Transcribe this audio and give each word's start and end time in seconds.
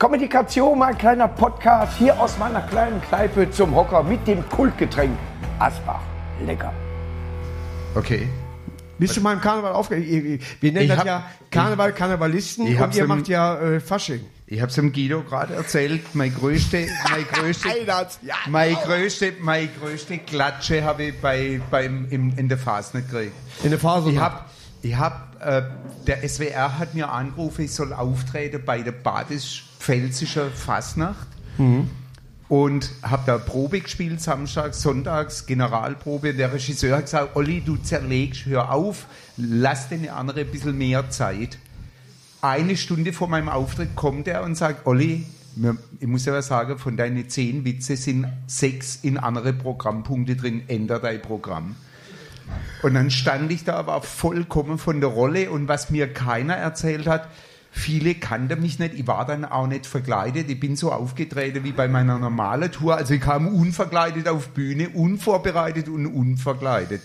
Kommunikation, 0.00 0.78
mein 0.78 0.96
kleiner 0.96 1.28
Podcast 1.28 1.98
hier 1.98 2.18
aus 2.18 2.38
meiner 2.38 2.62
kleinen 2.62 3.02
Kneipe 3.02 3.50
zum 3.50 3.74
Hocker 3.74 4.02
mit 4.02 4.26
dem 4.26 4.48
Kultgetränk 4.48 5.12
Asbach. 5.58 6.00
Lecker. 6.46 6.72
Okay. 7.94 8.26
Bist 8.98 9.18
du 9.18 9.20
mal 9.20 9.34
im 9.34 9.42
Karneval 9.42 9.72
aufgeregt? 9.74 10.42
Wir 10.62 10.72
nennen 10.72 10.84
Ich 10.84 10.88
das 10.88 11.00
hab- 11.00 11.06
ja 11.06 11.24
Karneval, 11.50 11.92
Karnevalisten 11.92 12.66
Ich 12.66 12.80
und 12.80 12.94
ihr 12.96 13.02
im- 13.02 13.08
macht 13.08 13.28
ja 13.28 13.58
äh, 13.60 13.78
Fasching. 13.78 14.24
Ich 14.46 14.62
habe 14.62 14.70
es 14.70 14.74
dem 14.76 14.90
Guido 14.90 15.20
gerade 15.22 15.52
erzählt. 15.54 16.14
Meine 16.14 16.30
größte, 16.32 16.86
meine 17.10 17.24
größte, 17.24 17.68
Ja. 18.22 18.36
meine 18.48 18.76
größte, 18.76 19.34
meine 19.42 19.68
größte 19.68 20.16
Klatsche 20.16 20.82
habe 20.82 21.02
ich 21.04 21.20
bei, 21.20 21.60
beim, 21.70 22.06
im, 22.08 22.32
in 22.38 22.48
der 22.48 22.56
Phase 22.56 22.96
nicht 22.96 23.10
gekriegt. 23.10 23.34
In 23.64 23.68
der 23.70 23.78
Phase. 23.78 24.10
Ich 24.10 24.18
habe, 24.18 24.38
ich 24.80 24.96
hab, 24.96 25.29
äh, 25.40 25.62
der 26.06 26.28
SWR 26.28 26.78
hat 26.78 26.94
mir 26.94 27.10
angerufen, 27.10 27.64
ich 27.64 27.72
soll 27.72 27.92
auftreten 27.92 28.62
bei 28.64 28.82
der 28.82 28.92
Badisch-Pfälzischer 28.92 30.50
Fasnacht. 30.50 31.28
Und 32.48 32.90
habe 33.02 33.22
da 33.26 33.38
Probe 33.38 33.80
gespielt, 33.80 34.20
samstags, 34.20 34.82
sonntags, 34.82 35.46
Generalprobe. 35.46 36.34
Der 36.34 36.52
Regisseur 36.52 36.96
hat 36.96 37.04
gesagt, 37.04 37.36
Olli, 37.36 37.60
du 37.60 37.76
zerlegst, 37.76 38.46
hör 38.46 38.72
auf, 38.72 39.06
lass 39.36 39.88
den 39.88 40.08
anderen 40.08 40.40
ein 40.40 40.50
bisschen 40.50 40.76
mehr 40.76 41.10
Zeit. 41.10 41.58
Eine 42.42 42.76
Stunde 42.76 43.12
vor 43.12 43.28
meinem 43.28 43.48
Auftritt 43.48 43.94
kommt 43.94 44.26
er 44.26 44.42
und 44.42 44.56
sagt, 44.56 44.86
Olli, 44.86 45.26
ich 46.00 46.06
muss 46.06 46.24
ja 46.24 46.32
was 46.32 46.46
sagen, 46.46 46.78
von 46.78 46.96
deinen 46.96 47.28
zehn 47.28 47.64
Witze 47.64 47.96
sind 47.96 48.26
sechs 48.46 48.96
in 49.02 49.18
andere 49.18 49.52
Programmpunkte 49.52 50.34
drin, 50.36 50.62
änder 50.68 50.98
dein 50.98 51.20
Programm. 51.22 51.76
Und 52.82 52.94
dann 52.94 53.10
stand 53.10 53.50
ich 53.52 53.64
da, 53.64 53.86
war 53.86 54.02
vollkommen 54.02 54.78
von 54.78 55.00
der 55.00 55.10
Rolle 55.10 55.50
und 55.50 55.68
was 55.68 55.90
mir 55.90 56.12
keiner 56.12 56.54
erzählt 56.54 57.06
hat, 57.06 57.28
viele 57.70 58.14
kannten 58.14 58.60
mich 58.60 58.78
nicht, 58.78 58.94
ich 58.94 59.06
war 59.06 59.26
dann 59.26 59.44
auch 59.44 59.66
nicht 59.66 59.86
verkleidet, 59.86 60.50
ich 60.50 60.58
bin 60.58 60.76
so 60.76 60.92
aufgetreten 60.92 61.64
wie 61.64 61.72
bei 61.72 61.88
meiner 61.88 62.18
normalen 62.18 62.70
Tour, 62.72 62.96
also 62.96 63.14
ich 63.14 63.20
kam 63.20 63.48
unverkleidet 63.48 64.28
auf 64.28 64.48
Bühne, 64.48 64.88
unvorbereitet 64.90 65.88
und 65.88 66.06
unverkleidet. 66.06 67.02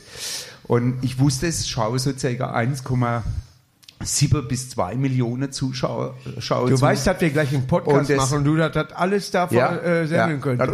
Und 0.63 1.03
ich 1.03 1.19
wusste, 1.19 1.47
es 1.47 1.67
schaue 1.67 1.99
so 1.99 2.11
circa 2.17 2.55
1,7 2.55 4.41
bis 4.47 4.69
2 4.71 4.95
Millionen 4.95 5.51
Zuschauer. 5.51 6.15
Schauer 6.39 6.69
Du 6.69 6.75
zu. 6.75 6.81
weißt, 6.81 7.05
dass 7.05 7.21
wir 7.21 7.29
gleich 7.29 7.53
einen 7.53 7.67
Podcast 7.67 8.09
Und 8.09 8.17
machen 8.17 8.37
und 8.39 8.45
du 8.45 8.55
das, 8.55 8.71
das 8.71 8.91
alles 8.93 9.29
davon 9.29 9.57
ja, 9.57 9.75
äh, 9.75 10.07
senden 10.07 10.41
könntest. 10.41 10.67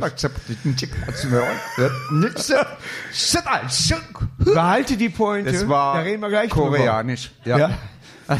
Behalte 4.38 4.98
die 4.98 5.10
Pointe. 5.10 5.52
Das 5.52 5.68
war 5.68 5.96
da 5.96 6.02
reden 6.02 6.22
wir 6.22 6.30
gleich 6.30 6.50
koreanisch. 6.50 7.32
Drüber. 7.44 7.58
Ja. 7.58 7.70
ja. 7.70 8.38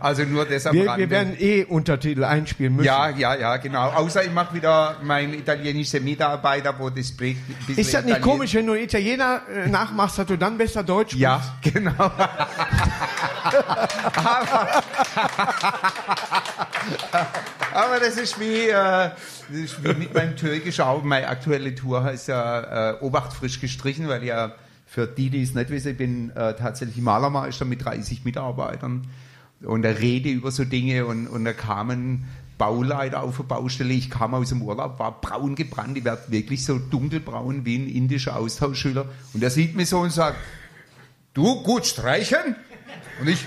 Also 0.00 0.24
nur 0.24 0.44
das 0.46 0.66
am 0.66 0.74
Wir, 0.74 0.88
Rande. 0.88 1.04
wir 1.04 1.10
werden 1.10 1.36
eh 1.38 1.64
Untertitel 1.64 2.24
einspielen 2.24 2.74
müssen. 2.76 2.86
Ja, 2.86 3.08
ja, 3.10 3.34
ja, 3.36 3.56
genau. 3.58 3.90
Außer 3.90 4.24
ich 4.24 4.32
mache 4.32 4.54
wieder 4.54 4.96
meinen 5.02 5.32
italienischen 5.34 6.02
Mitarbeiter, 6.02 6.74
wo 6.78 6.90
das 6.90 7.08
spricht. 7.08 7.38
Ist 7.68 7.94
das 7.94 8.04
nicht 8.04 8.16
Italien- 8.16 8.22
komisch, 8.22 8.54
wenn 8.54 8.66
du 8.66 8.74
Italiener 8.74 9.42
äh, 9.48 9.68
nachmachst, 9.68 10.18
dass 10.18 10.26
du 10.26 10.36
dann 10.36 10.58
besser 10.58 10.82
Deutsch 10.82 11.10
sprichst? 11.12 11.20
Ja, 11.22 11.40
genau. 11.62 11.92
aber, 14.14 14.82
aber 17.72 18.00
das 18.00 18.16
ist 18.16 18.38
wie, 18.40 18.68
äh, 18.68 18.72
das 18.72 19.16
ist 19.50 19.84
wie 19.84 19.94
mit 19.94 20.14
meinem 20.14 20.36
Türkisch 20.36 20.80
auch. 20.80 21.02
Meine 21.02 21.28
aktuelle 21.28 21.74
Tour 21.74 22.02
heißt 22.02 22.28
ja 22.28 22.90
äh, 22.90 22.94
Obacht 23.00 23.32
frisch 23.32 23.60
gestrichen, 23.60 24.08
weil 24.08 24.24
ja 24.24 24.52
für 24.86 25.06
die, 25.06 25.30
die 25.30 25.42
es 25.42 25.54
nicht 25.54 25.70
wissen, 25.70 25.92
ich 25.92 25.96
bin 25.96 26.30
äh, 26.30 26.54
tatsächlich 26.54 26.96
Malermeister 26.96 27.64
mit 27.64 27.84
30 27.84 28.24
Mitarbeitern 28.24 29.06
und 29.64 29.82
da 29.82 29.90
rede 29.90 30.28
über 30.30 30.50
so 30.50 30.64
Dinge 30.64 31.06
und, 31.06 31.26
und 31.26 31.44
da 31.44 31.52
kamen 31.52 32.26
Bauleiter 32.58 33.22
auf 33.22 33.38
der 33.38 33.44
Baustelle. 33.44 33.94
Ich 33.94 34.10
kam 34.10 34.34
aus 34.34 34.50
dem 34.50 34.62
Urlaub, 34.62 34.98
war 34.98 35.20
braun 35.20 35.54
gebrannt. 35.54 35.96
Ich 35.96 36.04
werde 36.04 36.22
wirklich 36.28 36.64
so 36.64 36.78
dunkelbraun 36.78 37.64
wie 37.64 37.78
ein 37.78 37.88
indischer 37.88 38.36
Austauschschüler. 38.36 39.06
Und 39.32 39.42
er 39.42 39.50
sieht 39.50 39.76
mich 39.76 39.88
so 39.88 40.00
und 40.00 40.10
sagt, 40.12 40.36
du 41.32 41.62
gut 41.62 41.86
streichen? 41.86 42.56
Und 43.20 43.28
ich, 43.28 43.46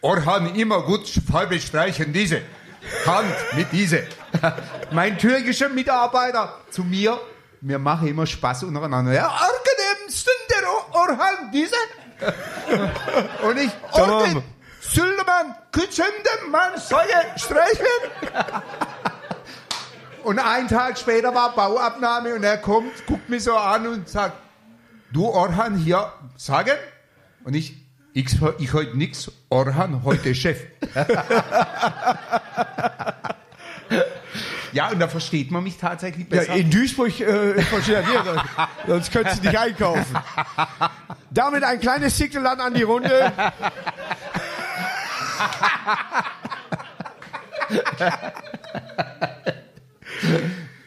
Orhan 0.00 0.54
immer 0.56 0.82
gut 0.82 1.08
Farbe 1.08 1.60
streichen, 1.60 2.12
diese. 2.12 2.42
Hand 3.06 3.34
mit 3.54 3.68
diese. 3.70 4.02
mein 4.90 5.16
türkischer 5.16 5.68
Mitarbeiter 5.68 6.56
zu 6.70 6.82
mir, 6.82 7.20
wir 7.60 7.78
machen 7.78 8.08
immer 8.08 8.26
Spaß 8.26 8.64
untereinander. 8.64 9.12
Ja, 9.12 9.28
angenehmsten 9.28 10.32
der 10.50 10.68
Or- 10.68 11.08
Orhan, 11.08 11.52
diese. 11.52 11.76
Und 13.48 13.58
ich, 13.58 13.70
Orhan, 13.92 14.42
Süleyman, 14.94 15.56
küçümden 15.72 16.50
man 16.50 16.76
solle 16.78 17.26
streichen. 17.36 17.86
Und 20.24 20.38
einen 20.38 20.68
Tag 20.68 20.98
später 20.98 21.34
war 21.34 21.54
Bauabnahme 21.54 22.34
und 22.34 22.44
er 22.44 22.58
kommt, 22.58 23.06
guckt 23.06 23.28
mich 23.28 23.44
so 23.44 23.56
an 23.56 23.86
und 23.86 24.08
sagt, 24.08 24.34
du 25.12 25.26
Orhan 25.28 25.76
hier 25.76 26.12
sagen? 26.36 26.76
Und 27.44 27.54
ich, 27.54 27.74
ich, 28.12 28.26
ich 28.58 28.72
heute 28.72 28.96
nix, 28.96 29.30
Orhan 29.50 30.02
heute 30.04 30.34
Chef. 30.34 30.60
ja, 34.72 34.88
und 34.90 35.00
da 35.00 35.08
versteht 35.08 35.50
man 35.50 35.62
mich 35.64 35.76
tatsächlich 35.78 36.26
Ja, 36.30 36.38
besser. 36.38 36.54
in 36.54 36.70
Duisburg 36.70 37.18
äh, 37.20 37.54
dir, 37.54 38.22
sonst- 38.24 38.44
sonst 38.86 39.12
könntest 39.12 39.42
du 39.42 39.48
nicht 39.48 39.58
einkaufen. 39.58 40.16
Damit 41.30 41.64
ein 41.64 41.80
kleines 41.80 42.16
Signal 42.16 42.60
an 42.60 42.74
die 42.74 42.82
Runde. 42.82 43.32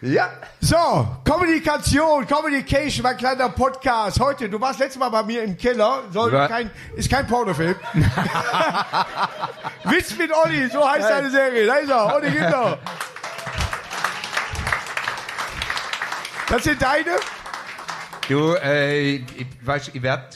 Ja. 0.02 0.30
So, 0.60 1.18
Kommunikation, 1.24 2.26
Communication, 2.28 3.04
mein 3.04 3.18
kleiner 3.18 3.50
Podcast. 3.50 4.20
Heute, 4.20 4.50
du 4.50 4.60
warst 4.60 4.80
letztes 4.80 5.00
Mal 5.00 5.10
bei 5.10 5.24
mir 5.24 5.44
im 5.44 5.56
Keller, 5.58 6.04
soll 6.12 6.34
Ja. 6.34 6.48
kein, 6.48 6.72
ist 6.96 7.10
kein 7.10 7.28
Pornofilm. 7.28 7.76
Witz 9.86 10.18
mit 10.18 10.32
Olli, 10.34 10.68
so 10.70 10.88
heißt 10.88 11.10
deine 11.10 11.30
Serie. 11.30 11.68
Da 11.68 11.76
ist 11.76 11.90
er, 11.90 12.16
Olli 12.16 12.32
Kinder. 12.32 12.80
Das 16.50 16.64
sind 16.64 16.82
deine? 16.82 17.12
Du, 18.28 18.54
äh, 18.56 19.16
ich, 19.18 19.48
weißt, 19.62 19.92
ich 19.94 20.02
werde 20.02 20.30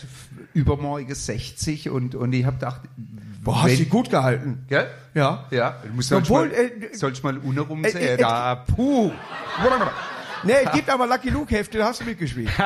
übermorgen 0.54 1.14
60 1.14 1.90
und, 1.90 2.14
und 2.16 2.34
ich 2.34 2.46
habe 2.46 2.58
gedacht, 2.58 2.82
Boah, 3.42 3.64
hast 3.64 3.80
du 3.80 3.86
gut 3.86 4.10
gehalten. 4.10 4.66
Gell? 4.68 4.88
Ja. 5.14 5.46
Ja, 5.50 5.76
du 5.84 5.94
musst 5.94 6.12
Obwohl, 6.12 6.50
mal, 6.50 6.54
äh, 6.54 6.96
sollst 6.96 7.24
mal 7.24 7.38
unherum 7.38 7.84
äh, 7.84 7.90
sehen. 7.92 8.02
äh, 8.02 8.18
da, 8.18 8.56
puh. 8.56 9.12
Nee, 10.44 10.54
es 10.66 10.72
gibt 10.72 10.90
aber 10.90 11.08
Lucky 11.08 11.30
Luke 11.30 11.54
Hefte, 11.56 11.78
da 11.78 11.86
hast 11.88 12.02
du 12.02 12.06
mitgespielt. 12.06 12.50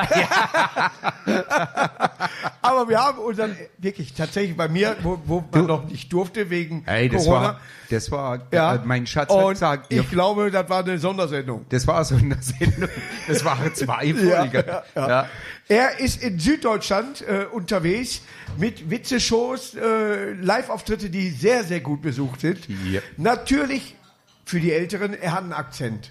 aber 2.62 2.88
wir 2.88 2.98
haben 2.98 3.18
unseren, 3.18 3.56
wirklich, 3.78 4.12
tatsächlich 4.14 4.56
bei 4.56 4.68
mir, 4.68 4.96
wo, 5.02 5.20
wo 5.24 5.44
man 5.50 5.66
noch 5.66 5.84
nicht 5.84 6.12
durfte 6.12 6.50
wegen 6.50 6.84
Ey, 6.86 7.08
das 7.08 7.24
Corona. 7.24 7.42
war, 7.42 7.60
das 7.90 8.10
war, 8.10 8.40
ja. 8.52 8.74
äh, 8.76 8.80
mein 8.84 9.06
Schatz 9.06 9.30
hat 9.30 9.44
Und 9.44 9.52
gesagt, 9.52 9.86
ich 9.88 9.96
ihr, 9.98 10.02
glaube, 10.04 10.50
das 10.50 10.68
war 10.68 10.84
eine 10.84 10.98
Sondersendung. 10.98 11.66
das 11.68 11.86
war 11.86 11.98
eine 12.10 12.36
Sendung, 12.40 12.88
das 13.28 13.44
waren 13.44 13.74
zwei 13.74 14.14
Folgen. 14.14 14.64
ja, 14.66 14.82
ja. 14.94 15.28
Er 15.68 15.98
ist 15.98 16.22
in 16.22 16.38
Süddeutschland 16.38 17.22
äh, 17.22 17.46
unterwegs 17.50 18.20
mit 18.58 18.90
Witzeshows, 18.90 19.74
äh, 19.74 20.32
Live-Auftritte, 20.32 21.08
die 21.10 21.30
sehr, 21.30 21.64
sehr 21.64 21.80
gut 21.80 22.02
besucht 22.02 22.40
sind. 22.40 22.68
Ja. 22.90 23.00
Natürlich 23.16 23.96
für 24.44 24.60
die 24.60 24.72
Älteren, 24.72 25.14
er 25.14 25.32
hat 25.32 25.42
einen 25.42 25.52
Akzent. 25.54 26.10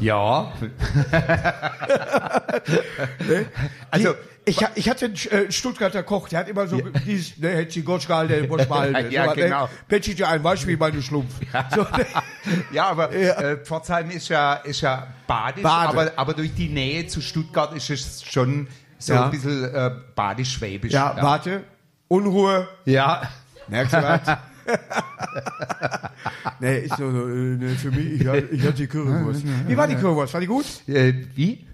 Ja. 0.00 0.52
also, 3.90 4.14
Ich, 4.44 4.58
ich 4.76 4.88
hatte 4.88 5.06
einen 5.06 5.14
äh, 5.14 5.52
Stuttgarter 5.52 6.02
Koch, 6.02 6.28
der 6.28 6.40
hat 6.40 6.48
immer 6.48 6.66
so 6.66 6.80
dieses, 7.06 7.36
ne, 7.38 7.50
hätte 7.50 7.72
sie 7.72 7.82
Gott 7.82 8.06
gehalten, 8.06 8.48
Gott 8.48 8.66
gehalten. 8.66 9.08
Ja, 9.10 9.26
so, 9.28 9.34
genau. 9.34 9.64
Ne, 9.64 9.70
Petschi 9.88 10.14
dir 10.14 10.28
ein 10.28 10.42
Beispiel, 10.42 10.76
meine 10.78 11.02
Schlumpf. 11.02 11.34
So, 11.74 11.82
ne, 11.82 12.06
ja, 12.72 12.86
aber 12.86 13.14
Ja. 13.14 13.34
Äh, 13.34 13.56
Pforzheim 13.58 14.10
ist 14.10 14.28
ja, 14.28 14.54
ist 14.54 14.80
ja 14.80 15.06
badisch, 15.26 15.62
Bade. 15.62 15.88
aber, 15.90 16.12
aber 16.16 16.32
durch 16.34 16.54
die 16.54 16.68
Nähe 16.70 17.06
zu 17.06 17.20
Stuttgart 17.20 17.74
ist 17.74 17.90
es 17.90 18.24
schon 18.24 18.68
so 18.98 19.12
Ja. 19.12 19.24
ein 19.26 19.30
bisschen 19.30 19.64
äh, 19.74 19.90
badisch-schwäbisch. 20.14 20.92
ja, 20.92 21.14
warte. 21.20 21.64
Unruhe. 22.08 22.68
Ja. 22.86 23.22
Merkst 23.68 23.92
du 23.92 24.02
was? 24.02 24.38
nee, 26.60 26.78
ist 26.80 26.96
so, 26.96 27.04
äh, 27.04 27.56
ne, 27.56 27.68
für 27.70 27.90
mich, 27.90 28.20
ich, 28.20 28.26
hatte- 28.26 28.48
ich 28.50 28.62
hatte 28.62 28.72
die 28.74 28.86
Currywurst. 28.86 29.42
Wie 29.66 29.76
war 29.76 29.86
die 29.86 29.94
Currywurst? 29.96 30.34
War 30.34 30.40
die 30.40 30.46
gut? 30.46 30.64
Äh, 30.88 31.14
wie? 31.34 31.64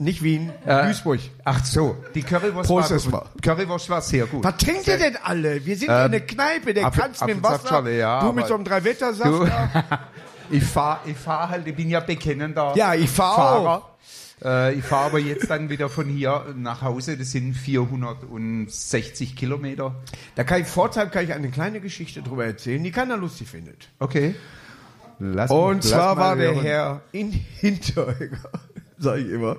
Nicht 0.00 0.22
Wien, 0.22 0.52
Äh, 0.64 0.84
Duisburg. 0.86 1.18
Ach 1.44 1.64
so, 1.64 1.96
die 2.14 2.22
Currywurst 2.22 2.68
Prost 2.68 3.12
war 3.12 3.22
gut. 3.32 3.42
Currywurst 3.42 3.90
war 3.90 4.00
sehr 4.00 4.26
gut. 4.26 4.44
Was 4.44 4.56
trinkt 4.56 4.86
ihr 4.86 4.96
denn 4.96 5.16
alle? 5.24 5.64
Wir 5.66 5.76
sind 5.76 5.88
in 5.88 5.94
einer 5.94 6.20
Kneipe, 6.20 6.72
der 6.72 6.86
Apfel- 6.86 7.00
kannst 7.02 7.26
mit 7.26 7.34
dem 7.36 7.42
Wasser, 7.42 7.90
ja, 7.90 8.20
du 8.20 8.32
mit 8.32 8.46
so 8.46 8.54
einem 8.54 8.64
Dreiwettersaft. 8.64 9.52
Ich 10.50 10.64
fahre 10.64 11.00
ich 11.04 11.14
fahr 11.14 11.50
halt, 11.50 11.66
ich 11.66 11.76
bin 11.76 11.90
ja 11.90 12.00
bekennender 12.00 12.72
Ja, 12.74 12.94
ich 12.94 13.10
fahr 13.10 13.34
Fahrer. 13.34 13.82
Äh, 14.42 14.74
ich 14.74 14.84
fahre 14.84 15.06
aber 15.06 15.18
jetzt 15.18 15.50
dann 15.50 15.70
wieder 15.70 15.88
von 15.88 16.06
hier 16.06 16.54
nach 16.56 16.82
Hause, 16.82 17.16
das 17.16 17.32
sind 17.32 17.54
460 17.54 19.36
Kilometer. 19.36 19.94
Da 20.34 20.44
kann 20.44 20.60
ich, 20.60 20.66
Pforzheim 20.66 21.10
kann 21.10 21.24
ich 21.24 21.32
eine 21.32 21.50
kleine 21.50 21.80
Geschichte 21.80 22.22
drüber 22.22 22.44
erzählen, 22.44 22.82
die 22.82 22.90
keiner 22.90 23.16
lustig 23.16 23.48
findet. 23.48 23.88
Okay. 23.98 24.34
Lass, 25.18 25.50
Und 25.50 25.76
lass 25.76 25.88
zwar 25.88 26.16
war 26.16 26.36
der 26.36 26.54
hören. 26.54 26.64
Herr 26.64 27.00
in 27.12 27.32
Hinteregger, 27.32 28.50
sage 28.98 29.22
ich 29.22 29.30
immer. 29.30 29.56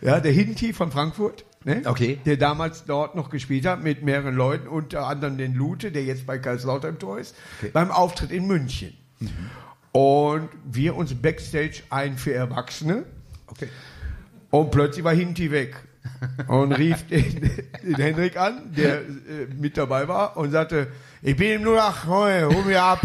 Ja, 0.00 0.20
der 0.20 0.32
Hinti 0.32 0.72
von 0.72 0.90
Frankfurt. 0.90 1.44
Ne? 1.64 1.82
Okay. 1.84 2.18
Der 2.26 2.36
damals 2.36 2.84
dort 2.84 3.14
noch 3.14 3.30
gespielt 3.30 3.64
hat 3.64 3.82
mit 3.82 4.02
mehreren 4.02 4.34
Leuten, 4.34 4.68
unter 4.68 5.06
anderem 5.06 5.38
den 5.38 5.54
Lute, 5.54 5.92
der 5.92 6.04
jetzt 6.04 6.26
bei 6.26 6.38
Kaiserslautern 6.38 6.90
im 6.90 6.98
Tor 6.98 7.18
ist, 7.18 7.34
beim 7.72 7.90
Auftritt 7.90 8.30
in 8.30 8.46
München. 8.46 8.94
Und 9.92 10.48
wir 10.64 10.94
uns 10.96 11.14
Backstage 11.14 11.82
ein 11.88 12.18
für 12.18 12.34
Erwachsene. 12.34 13.04
Okay. 13.46 13.68
Und 14.54 14.70
plötzlich 14.70 15.04
war 15.04 15.12
Hinti 15.12 15.50
weg. 15.50 15.74
Und 16.46 16.72
rief 16.74 17.04
den, 17.08 17.50
den 17.82 17.96
Henrik 17.96 18.36
an, 18.36 18.72
der 18.72 19.00
äh, 19.00 19.02
mit 19.58 19.76
dabei 19.76 20.06
war, 20.06 20.36
und 20.36 20.52
sagte, 20.52 20.86
ich 21.22 21.34
bin 21.34 21.60
im 21.60 21.76
08, 21.76 22.06
hol 22.06 22.44
hol 22.44 22.62
mir 22.64 22.80
ab. 22.80 23.00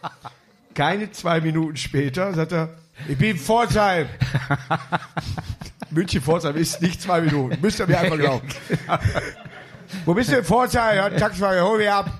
Keine 0.74 1.12
zwei 1.12 1.42
Minuten 1.42 1.76
später 1.76 2.32
sagt 2.32 2.52
er, 2.52 2.70
ich 3.06 3.18
bin 3.18 3.32
in 3.32 3.36
Pforzheim. 3.36 4.06
München 5.90 6.22
Pforzheim 6.22 6.56
ist 6.56 6.80
nicht 6.80 7.02
zwei 7.02 7.20
Minuten. 7.20 7.60
Müsst 7.60 7.78
ihr 7.78 7.86
mir 7.86 7.98
einfach 7.98 8.16
glauben. 8.16 8.48
Wo 10.06 10.14
bist 10.14 10.32
du 10.32 10.38
in 10.38 10.44
Pforzheim? 10.44 10.96
Ja, 10.96 11.10
Taxifahrer, 11.10 11.66
hol 11.66 11.76
mir 11.76 11.94
ab. 11.94 12.10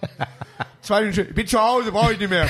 Zwei 0.82 1.00
Minuten 1.00 1.14
später, 1.14 1.30
ich 1.30 1.34
bin 1.36 1.46
zu 1.46 1.58
Hause, 1.58 1.90
brauche 1.90 2.12
ich 2.12 2.18
nicht 2.18 2.28
mehr. 2.28 2.46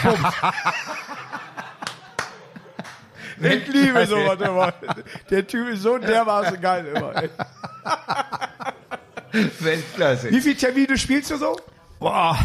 Ich 3.42 3.66
liebe 3.68 4.06
sowas 4.06 4.40
immer. 4.40 4.72
Der 5.30 5.46
Typ 5.46 5.68
ist 5.68 5.82
so 5.82 5.98
dermaßen 5.98 6.60
geil 6.60 6.86
immer. 6.94 7.14
Weltklasse. 9.60 10.30
Wie 10.30 10.40
viele 10.40 10.56
Termine 10.56 10.98
spielst 10.98 11.30
du 11.30 11.36
so? 11.36 11.56
Boah. 11.98 12.38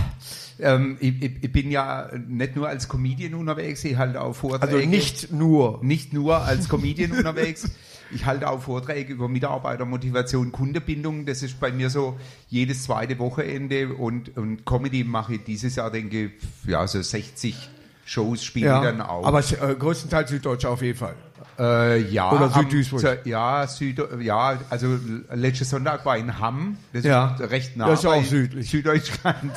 Ähm, 0.59 0.97
ich, 0.99 1.21
ich, 1.21 1.44
ich 1.44 1.51
bin 1.51 1.69
ja 1.69 2.09
nicht 2.27 2.55
nur 2.55 2.67
als 2.67 2.88
Comedian 2.88 3.35
unterwegs, 3.35 3.83
ich 3.83 3.97
halte 3.97 4.21
auch 4.21 4.33
Vorträge. 4.33 4.75
Also 4.77 4.89
nicht 4.89 5.31
nur. 5.31 5.79
nicht 5.83 6.13
nur 6.13 6.38
als 6.38 6.67
Comedian 6.67 7.11
unterwegs. 7.11 7.69
Ich 8.09 8.25
halte 8.25 8.49
auch 8.49 8.61
Vorträge 8.61 9.13
über 9.13 9.27
Mitarbeitermotivation, 9.27 10.53
Kundebindung. 10.53 11.25
Das 11.25 11.44
ist 11.44 11.59
bei 11.59 11.73
mir 11.73 11.89
so 11.89 12.17
jedes 12.47 12.83
zweite 12.83 13.19
Wochenende 13.19 13.94
und, 13.94 14.38
und 14.38 14.65
Comedy 14.65 15.03
mache 15.03 15.35
ich 15.35 15.44
dieses 15.44 15.75
Jahr, 15.75 15.91
denke 15.91 16.25
ich, 16.25 16.31
ja, 16.65 16.88
so 16.88 17.01
60 17.01 17.69
Shows 18.07 18.44
spiele 18.44 18.74
ich 18.77 18.81
dann 18.83 19.01
auch. 19.01 19.25
aber 19.27 19.39
äh, 19.39 19.75
größtenteils 19.75 20.30
Süddeutscher 20.30 20.69
auf 20.69 20.81
jeden 20.81 20.98
Fall. 20.98 21.13
Äh, 21.59 22.01
ja, 22.09 22.31
Oder 22.31 22.50
Südduisburg. 22.50 23.25
Ja, 23.25 23.65
Süd, 23.68 24.00
ja, 24.21 24.59
also 24.69 24.88
l- 24.94 25.25
letzter 25.33 25.65
Sonntag 25.65 26.06
war 26.06 26.15
in 26.15 26.39
Hamm, 26.39 26.77
das 26.94 27.04
Ja. 27.04 27.36
ist 27.39 27.50
recht 27.51 27.75
nah 27.75 27.88
Das 27.88 28.00
ist 28.00 28.06
auch 28.06 28.24
südlich. 28.24 28.69
Süddeutschland. 28.69 29.51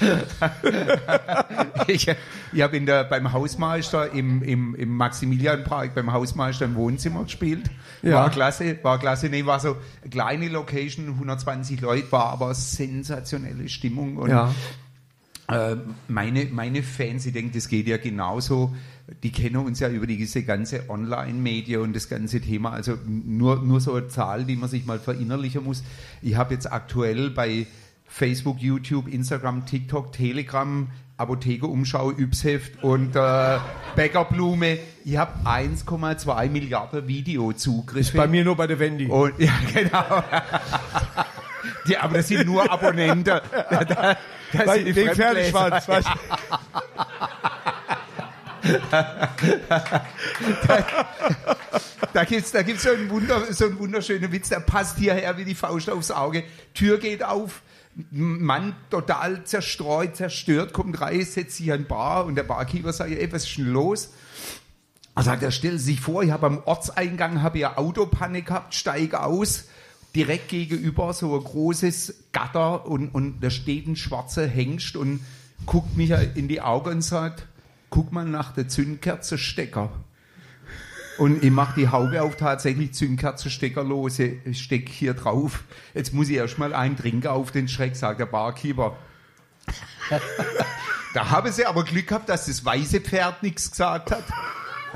ich 1.86 2.08
ich 2.52 2.62
habe 2.62 2.76
in 2.76 2.86
der, 2.86 3.04
beim 3.04 3.32
Hausmeister 3.32 4.12
im, 4.12 4.42
im, 4.42 4.74
im 4.74 4.96
Maximilianpark 4.96 5.94
beim 5.94 6.12
Hausmeister 6.12 6.64
im 6.64 6.74
Wohnzimmer 6.76 7.24
gespielt. 7.24 7.70
Ja. 8.02 8.14
War 8.14 8.30
klasse, 8.30 8.78
war 8.82 8.98
klasse. 8.98 9.28
Nee, 9.28 9.44
war 9.46 9.58
so 9.60 9.76
eine 10.02 10.10
kleine 10.10 10.48
Location, 10.48 11.08
120 11.08 11.80
Leute, 11.80 12.10
war 12.12 12.26
aber 12.30 12.54
sensationelle 12.54 13.68
Stimmung 13.68 14.16
und 14.16 14.30
Ja. 14.30 14.54
Äh, 15.48 15.76
meine, 16.08 16.46
meine 16.46 16.82
Fans, 16.82 17.26
ich 17.26 17.32
denke, 17.32 17.54
das 17.54 17.68
geht 17.68 17.86
ja 17.86 17.98
genauso, 17.98 18.74
die 19.22 19.30
kennen 19.30 19.56
uns 19.56 19.78
ja 19.78 19.88
über 19.88 20.06
diese 20.06 20.42
ganze 20.42 20.90
Online-Media 20.90 21.78
und 21.78 21.94
das 21.94 22.08
ganze 22.08 22.40
Thema. 22.40 22.72
Also 22.72 22.98
nur, 23.06 23.62
nur 23.62 23.80
so 23.80 23.94
eine 23.94 24.08
Zahl, 24.08 24.44
die 24.44 24.56
man 24.56 24.68
sich 24.68 24.86
mal 24.86 24.98
verinnerlichen 24.98 25.62
muss. 25.62 25.84
Ich 26.22 26.34
habe 26.34 26.54
jetzt 26.54 26.70
aktuell 26.70 27.30
bei 27.30 27.66
Facebook, 28.06 28.60
YouTube, 28.60 29.08
Instagram, 29.08 29.66
TikTok, 29.66 30.12
Telegram, 30.12 30.88
Apothekerumschau, 31.16 32.12
Ypsheft 32.12 32.82
und 32.82 33.16
äh, 33.16 33.58
Bäckerblume. 33.94 34.78
Ich 35.04 35.16
habe 35.16 35.32
1,2 35.48 36.50
Milliarden 36.50 37.06
Videozugriffe. 37.06 38.16
Bei 38.16 38.26
mir 38.26 38.44
nur 38.44 38.56
bei 38.56 38.66
der 38.66 38.78
Wendy. 38.78 39.06
Und, 39.06 39.32
ja, 39.38 39.52
genau. 39.72 40.24
Die, 41.86 41.96
aber 41.96 42.18
das 42.18 42.28
sind 42.28 42.46
nur 42.46 42.70
Abonnenten. 42.70 43.24
Da, 43.70 43.84
da, 43.84 44.16
das 44.52 44.64
Bei 44.64 44.76
sind 44.76 44.96
die. 44.96 45.04
Pferdeschwanz. 45.04 45.88
weißt 45.88 46.08
Da 52.12 52.24
gibt's, 52.24 52.52
da 52.52 52.62
gibt's 52.62 52.82
so 52.82 52.90
einen, 52.90 53.10
Wunder, 53.10 53.52
so 53.52 53.66
einen 53.66 53.78
wunderschönen 53.78 54.32
Witz, 54.32 54.48
der 54.48 54.60
passt 54.60 54.98
hierher 54.98 55.36
wie 55.36 55.44
die 55.44 55.54
Faust 55.54 55.90
aufs 55.90 56.10
Auge. 56.10 56.44
Tür 56.72 56.98
geht 56.98 57.22
auf, 57.22 57.62
Mann 58.10 58.74
total 58.90 59.44
zerstreut, 59.44 60.16
zerstört, 60.16 60.72
kommt 60.72 61.00
rein, 61.00 61.24
setzt 61.24 61.56
sich 61.56 61.72
an 61.72 61.86
Bar 61.86 62.26
und 62.26 62.34
der 62.34 62.42
Barkeeper 62.42 62.92
sagt, 62.92 63.10
ey, 63.10 63.32
was 63.32 63.44
ist 63.44 63.58
denn 63.58 63.72
los? 63.72 64.10
Er 65.14 65.22
sagt, 65.22 65.42
er 65.42 65.50
stellt 65.50 65.80
sich 65.80 66.00
vor, 66.00 66.22
ich 66.22 66.30
habe 66.30 66.46
am 66.46 66.62
Ortseingang 66.64 67.42
habe 67.42 67.66
eine 67.66 67.78
Autopanne 67.78 68.42
gehabt, 68.42 68.74
steige 68.74 69.22
aus, 69.22 69.68
direkt 70.16 70.48
gegenüber 70.48 71.12
so 71.12 71.36
ein 71.36 71.44
großes 71.44 72.30
Gatter 72.32 72.86
und, 72.86 73.10
und 73.10 73.40
da 73.40 73.50
steht 73.50 73.86
ein 73.86 73.96
schwarzer 73.96 74.46
Hengst 74.46 74.96
und 74.96 75.20
guckt 75.66 75.96
mich 75.96 76.10
in 76.34 76.48
die 76.48 76.62
Augen 76.62 76.90
und 76.90 77.02
sagt, 77.02 77.46
guck 77.90 78.12
mal 78.12 78.24
nach 78.24 78.52
der 78.52 78.66
Zündkerzenstecker. 78.66 79.90
Und 81.18 81.44
ich 81.44 81.50
mache 81.50 81.80
die 81.80 81.88
Haube 81.88 82.22
auf, 82.22 82.36
tatsächlich 82.36 82.92
Zündkerzenstecker 82.92 83.84
los, 83.84 84.18
ich 84.18 84.38
steck 84.54 84.88
hier 84.88 85.14
drauf. 85.14 85.64
Jetzt 85.94 86.12
muss 86.12 86.28
ich 86.28 86.36
erstmal 86.36 86.74
einen 86.74 86.96
trinken 86.96 87.28
auf 87.28 87.52
den 87.52 87.68
Schreck, 87.68 87.94
sagt 87.94 88.20
der 88.20 88.26
Barkeeper. 88.26 88.96
Da 91.14 91.30
haben 91.30 91.50
sie 91.50 91.64
aber 91.64 91.82
Glück 91.84 92.08
gehabt, 92.08 92.28
dass 92.28 92.44
das 92.44 92.62
weiße 92.62 93.00
Pferd 93.00 93.42
nichts 93.42 93.70
gesagt 93.70 94.10
hat. 94.10 94.24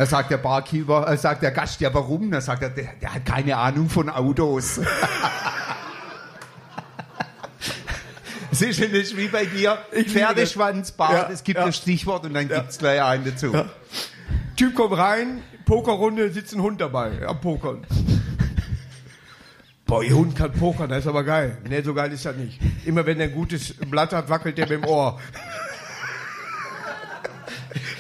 Da 0.00 0.06
sagt 0.06 0.30
der 0.30 0.38
Barkeeper, 0.38 1.06
äh, 1.12 1.18
sagt 1.18 1.42
der 1.42 1.50
Gast, 1.50 1.78
ja 1.82 1.92
warum? 1.92 2.30
Da 2.30 2.40
sagt 2.40 2.62
er, 2.62 2.70
der, 2.70 2.94
der 3.02 3.16
hat 3.16 3.26
keine 3.26 3.58
Ahnung 3.58 3.90
von 3.90 4.08
Autos. 4.08 4.80
Es 8.50 8.62
ist 8.62 8.80
ja 8.80 8.88
nicht 8.88 9.16
wie 9.16 9.28
bei 9.28 9.44
dir, 9.44 9.78
Pferdeschwanz, 9.92 10.92
Bart, 10.92 11.12
Ja, 11.12 11.30
es 11.30 11.44
gibt 11.44 11.58
ja. 11.58 11.66
ein 11.66 11.72
Stichwort 11.72 12.24
und 12.24 12.34
dann 12.34 12.48
gibt's 12.48 12.78
gleich 12.78 13.00
einen 13.00 13.24
dazu. 13.24 13.52
Typ 14.56 14.74
kommt 14.74 14.96
rein, 14.96 15.42
Pokerrunde, 15.66 16.32
sitzt 16.32 16.54
ein 16.54 16.60
Hund 16.60 16.80
dabei 16.80 17.26
am 17.26 17.40
Pokern. 17.40 17.86
Boah, 19.86 20.02
ihr 20.02 20.14
Hund 20.14 20.34
kann 20.34 20.52
pokern, 20.52 20.88
das 20.88 21.00
ist 21.00 21.06
aber 21.06 21.24
geil. 21.24 21.58
Ne, 21.68 21.82
so 21.82 21.94
geil 21.94 22.12
ist 22.12 22.24
das 22.24 22.36
nicht. 22.36 22.58
Immer 22.86 23.06
wenn 23.06 23.20
er 23.20 23.28
ein 23.28 23.34
gutes 23.34 23.74
Blatt 23.74 24.12
hat, 24.12 24.28
wackelt 24.28 24.58
der 24.58 24.66
mit 24.68 24.82
dem 24.82 24.84
Ohr. 24.84 25.20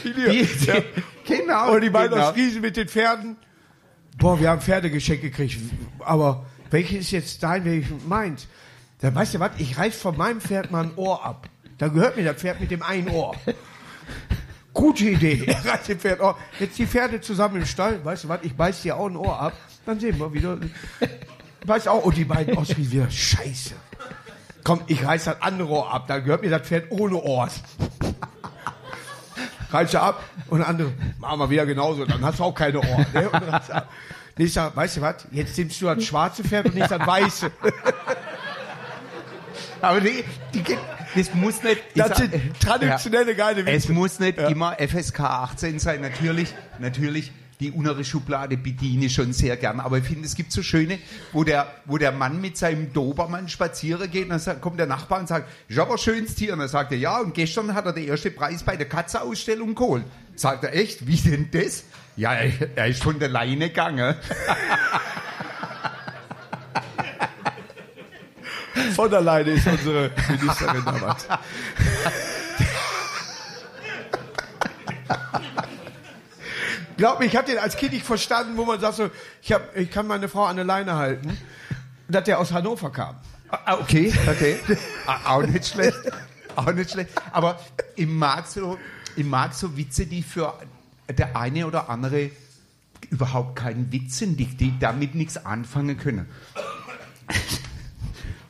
Die, 0.04 0.12
die, 0.12 0.46
genau. 1.26 1.74
Und 1.74 1.82
die 1.82 1.90
beiden 1.90 2.16
genau. 2.16 2.30
aus 2.30 2.36
Riesen 2.36 2.60
mit 2.60 2.76
den 2.76 2.88
Pferden. 2.88 3.36
Boah, 4.18 4.38
wir 4.38 4.50
haben 4.50 4.60
Pferdegeschenk 4.60 5.22
gekriegt. 5.22 5.58
Aber 6.00 6.46
welches 6.70 7.00
ist 7.00 7.10
jetzt 7.10 7.42
dein, 7.42 7.64
welches 7.64 8.04
meins? 8.06 8.46
Dann 9.00 9.14
weißt 9.14 9.34
du 9.34 9.40
was, 9.40 9.52
ich 9.58 9.78
reiß 9.78 9.96
von 9.96 10.16
meinem 10.16 10.40
Pferd 10.40 10.70
mal 10.70 10.84
ein 10.84 10.92
Ohr 10.96 11.24
ab. 11.24 11.48
Dann 11.78 11.94
gehört 11.94 12.16
mir 12.16 12.24
das 12.24 12.36
Pferd 12.36 12.60
mit 12.60 12.70
dem 12.70 12.82
einen 12.82 13.08
Ohr. 13.08 13.34
Gute 14.74 15.04
Idee. 15.04 15.44
Er 15.46 15.64
reißt 15.64 15.88
dem 15.88 15.98
Pferd 15.98 16.20
Ohr. 16.20 16.36
Jetzt 16.58 16.78
die 16.78 16.86
Pferde 16.86 17.20
zusammen 17.20 17.56
im 17.56 17.66
Stall. 17.66 18.04
Weißt 18.04 18.24
du 18.24 18.28
was, 18.28 18.40
ich 18.42 18.54
beiß 18.54 18.82
dir 18.82 18.96
auch 18.96 19.06
ein 19.06 19.16
Ohr 19.16 19.40
ab. 19.40 19.54
Dann 19.86 19.98
sehen 19.98 20.18
wir 20.18 20.32
wieder. 20.32 20.58
Weiß 21.64 21.88
auch. 21.88 22.04
Und 22.04 22.16
die 22.16 22.24
beiden 22.24 22.56
aus 22.56 22.68
Riesen 22.76 22.92
wieder. 22.92 23.10
Scheiße. 23.10 23.74
Komm, 24.62 24.82
ich 24.86 25.04
reiß 25.04 25.24
das 25.24 25.40
andere 25.40 25.70
Ohr 25.70 25.92
ab. 25.92 26.06
Dann 26.06 26.22
gehört 26.22 26.42
mir 26.42 26.50
das 26.50 26.62
Pferd 26.62 26.90
ohne 26.90 27.16
Ohr. 27.16 27.48
Reißt 29.72 29.94
er 29.94 30.02
ab 30.02 30.22
und 30.48 30.58
der 30.60 30.68
andere, 30.68 30.92
machen 31.18 31.38
wir 31.40 31.50
wieder 31.50 31.66
genauso, 31.66 32.04
dann 32.04 32.24
hast 32.24 32.38
du 32.38 32.44
auch 32.44 32.54
keine 32.54 32.78
Ohren. 32.80 33.06
Ne? 33.14 33.28
Und 33.30 33.42
reißt 33.42 33.70
ab. 33.70 33.88
Nächster, 34.36 34.74
weißt 34.74 34.96
du 34.98 35.00
was, 35.02 35.14
jetzt 35.32 35.56
nimmst 35.58 35.80
du 35.82 35.86
das 35.86 36.02
schwarze 36.04 36.42
Pferd 36.44 36.66
und 36.66 36.74
nicht 36.74 36.90
das 36.90 37.06
weiße. 37.06 37.50
Aber 39.82 40.00
nee, 40.00 40.24
die, 40.54 40.62
das 41.14 41.34
muss 41.34 41.62
nicht. 41.62 41.78
ich 41.94 42.02
Das 42.02 42.08
sag- 42.08 42.16
sind 42.30 42.60
traditionelle 42.60 43.34
geile 43.34 43.62
Es 43.62 43.84
Witze. 43.84 43.92
muss 43.92 44.20
nicht 44.20 44.38
immer 44.38 44.76
FSK 44.78 45.20
18 45.20 45.78
sein. 45.78 46.00
Natürlich, 46.02 46.54
natürlich, 46.78 47.32
die 47.60 47.70
untere 47.70 48.04
Schublade 48.04 48.56
bediene 48.56 49.06
ich 49.06 49.14
schon 49.14 49.32
sehr 49.32 49.56
gern. 49.56 49.80
Aber 49.80 49.98
ich 49.98 50.04
finde, 50.04 50.24
es 50.26 50.34
gibt 50.34 50.50
so 50.50 50.62
schöne, 50.62 50.98
wo 51.32 51.44
der, 51.44 51.72
wo 51.84 51.98
der 51.98 52.10
Mann 52.12 52.40
mit 52.40 52.56
seinem 52.56 52.92
Dobermann 52.92 53.48
spazieren 53.48 54.10
geht 54.10 54.30
und 54.30 54.46
dann 54.46 54.60
kommt 54.60 54.78
der 54.78 54.86
Nachbar 54.86 55.20
und 55.20 55.28
sagt, 55.28 55.48
ist 55.68 55.78
aber 55.78 55.92
ein 55.92 55.98
schönes 55.98 56.34
Tier. 56.34 56.54
Und 56.54 56.60
dann 56.60 56.68
sagt 56.68 56.90
er, 56.92 56.98
ja, 56.98 57.18
und 57.20 57.34
gestern 57.34 57.74
hat 57.74 57.86
er 57.86 57.92
den 57.92 58.08
ersten 58.08 58.34
Preis 58.34 58.62
bei 58.62 58.76
der 58.76 58.88
Katze-Ausstellung 58.88 59.74
geholt. 59.74 60.04
Sagt 60.34 60.64
er, 60.64 60.74
echt? 60.74 61.06
Wie 61.06 61.16
denn 61.16 61.50
das? 61.52 61.84
Ja, 62.16 62.32
er, 62.34 62.86
ist 62.86 63.02
von 63.02 63.18
der 63.18 63.28
Leine 63.28 63.68
gegangen. 63.68 64.16
Von 68.94 69.12
alleine 69.12 69.50
ist 69.50 69.66
unsere 69.66 70.10
Ministerin 70.28 70.84
damals. 70.86 71.26
Glaub 77.00 77.18
mir, 77.18 77.24
ich 77.24 77.34
habe 77.34 77.46
den 77.46 77.56
als 77.56 77.78
Kind 77.78 77.94
nicht 77.94 78.04
verstanden, 78.04 78.58
wo 78.58 78.66
man 78.66 78.78
sagt 78.78 78.96
so, 78.96 79.10
ich, 79.40 79.52
hab, 79.52 79.74
ich 79.74 79.90
kann 79.90 80.06
meine 80.06 80.28
Frau 80.28 80.44
an 80.44 80.56
der 80.56 80.66
Leine 80.66 80.96
halten, 80.96 81.34
dass 82.08 82.24
der 82.24 82.38
aus 82.38 82.52
Hannover 82.52 82.90
kam. 82.90 83.16
Ah, 83.48 83.78
okay, 83.78 84.12
okay. 84.28 84.58
Ah, 85.06 85.36
Auch 85.36 85.46
nicht 85.46 85.66
schlecht. 85.66 85.96
Auch 86.56 86.70
nicht 86.74 86.90
schlecht. 86.90 87.10
Aber 87.32 87.58
ich 87.96 88.06
mag 88.06 88.46
so, 88.46 88.78
ich 89.16 89.24
mag 89.24 89.54
so 89.54 89.78
Witze, 89.78 90.04
die 90.04 90.22
für 90.22 90.52
der 91.08 91.38
eine 91.38 91.66
oder 91.66 91.88
andere 91.88 92.32
überhaupt 93.08 93.56
keinen 93.56 93.90
Witz 93.90 94.18
sind, 94.18 94.38
die, 94.38 94.44
die 94.44 94.78
damit 94.78 95.14
nichts 95.14 95.42
anfangen 95.42 95.96
können. 95.96 96.28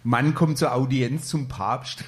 Mann 0.02 0.35
kommt 0.35 0.59
zur 0.59 0.75
Audienz 0.75 1.28
zum 1.28 1.47
Papst 1.47 2.02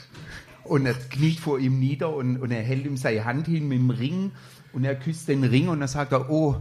und 0.65 0.87
er 0.87 0.95
kniet 0.95 1.39
vor 1.39 1.61
ihm 1.61 1.79
nieder 1.79 2.13
und, 2.13 2.39
und 2.39 2.51
er 2.51 2.63
hält 2.63 2.85
ihm 2.85 2.97
seine 2.97 3.25
Hand 3.25 3.47
hin 3.47 3.69
mit 3.69 3.79
dem 3.79 3.91
Ring 3.91 4.33
und 4.73 4.85
er 4.85 4.95
küsst 4.95 5.29
den 5.29 5.45
Ring 5.45 5.69
und 5.69 5.81
dann 5.81 5.89
sagt 5.89 6.13
er, 6.13 6.31
oh, 6.31 6.61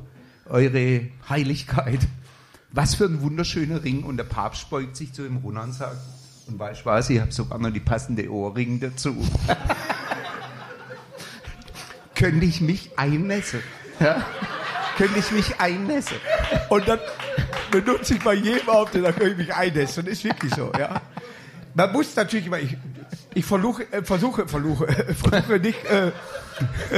eure 0.50 1.08
Heiligkeit, 1.30 2.00
was 2.72 2.96
für 2.96 3.06
ein 3.06 3.22
wunderschöner 3.22 3.84
Ring. 3.84 4.04
Und 4.04 4.18
der 4.18 4.24
Papst 4.24 4.70
beugt 4.70 4.96
sich 4.96 5.14
zu 5.14 5.26
ihm 5.26 5.38
runter 5.38 5.64
und 5.64 5.74
sagt, 5.74 5.98
und 6.48 6.60
weißt 6.60 6.82
du 6.82 6.86
was, 6.86 7.10
ich 7.10 7.20
habe 7.20 7.32
sogar 7.32 7.60
noch 7.60 7.72
die 7.72 7.80
passende 7.80 8.30
Ohrringe 8.30 8.80
dazu. 8.80 9.16
Könnte 12.16 12.46
ich 12.46 12.62
mich 12.62 12.98
einnässen? 12.98 13.62
Ja? 14.00 14.26
Könnte 14.98 15.20
ich 15.20 15.32
mich 15.32 15.60
einnässen? 15.60 16.18
Und 16.70 16.88
dann 16.88 17.00
benutze 17.72 18.16
ich 18.16 18.24
bei 18.24 18.34
jedem 18.34 18.70
Auftritt, 18.70 19.06
da 19.06 19.12
kann 19.12 19.32
ich 19.32 19.38
mich 19.38 19.54
einnässen. 19.54 20.06
Ist 20.08 20.24
wirklich 20.24 20.54
so, 20.54 20.72
ja. 20.78 21.02
Man 21.74 21.92
muss 21.94 22.16
natürlich 22.16 22.48
immer, 22.48 22.60
ich, 22.60 22.78
ich 23.34 23.46
versuche, 23.46 23.92
äh, 23.92 24.04
versuche, 24.04 24.48
versuche, 24.48 24.88
versuche 25.16 25.60
nicht, 25.60 25.86
äh, 25.86 26.12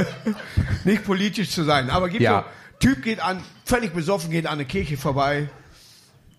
nicht 0.84 1.04
politisch 1.04 1.50
zu 1.50 1.64
sein. 1.64 1.90
Aber 1.90 2.08
gibt 2.08 2.22
Ja. 2.22 2.40
so, 2.40 2.88
Typ 2.88 3.02
geht 3.02 3.20
an, 3.20 3.42
völlig 3.64 3.94
besoffen, 3.94 4.30
geht 4.30 4.46
an 4.46 4.54
eine 4.54 4.64
Kirche 4.64 4.96
vorbei, 4.96 5.48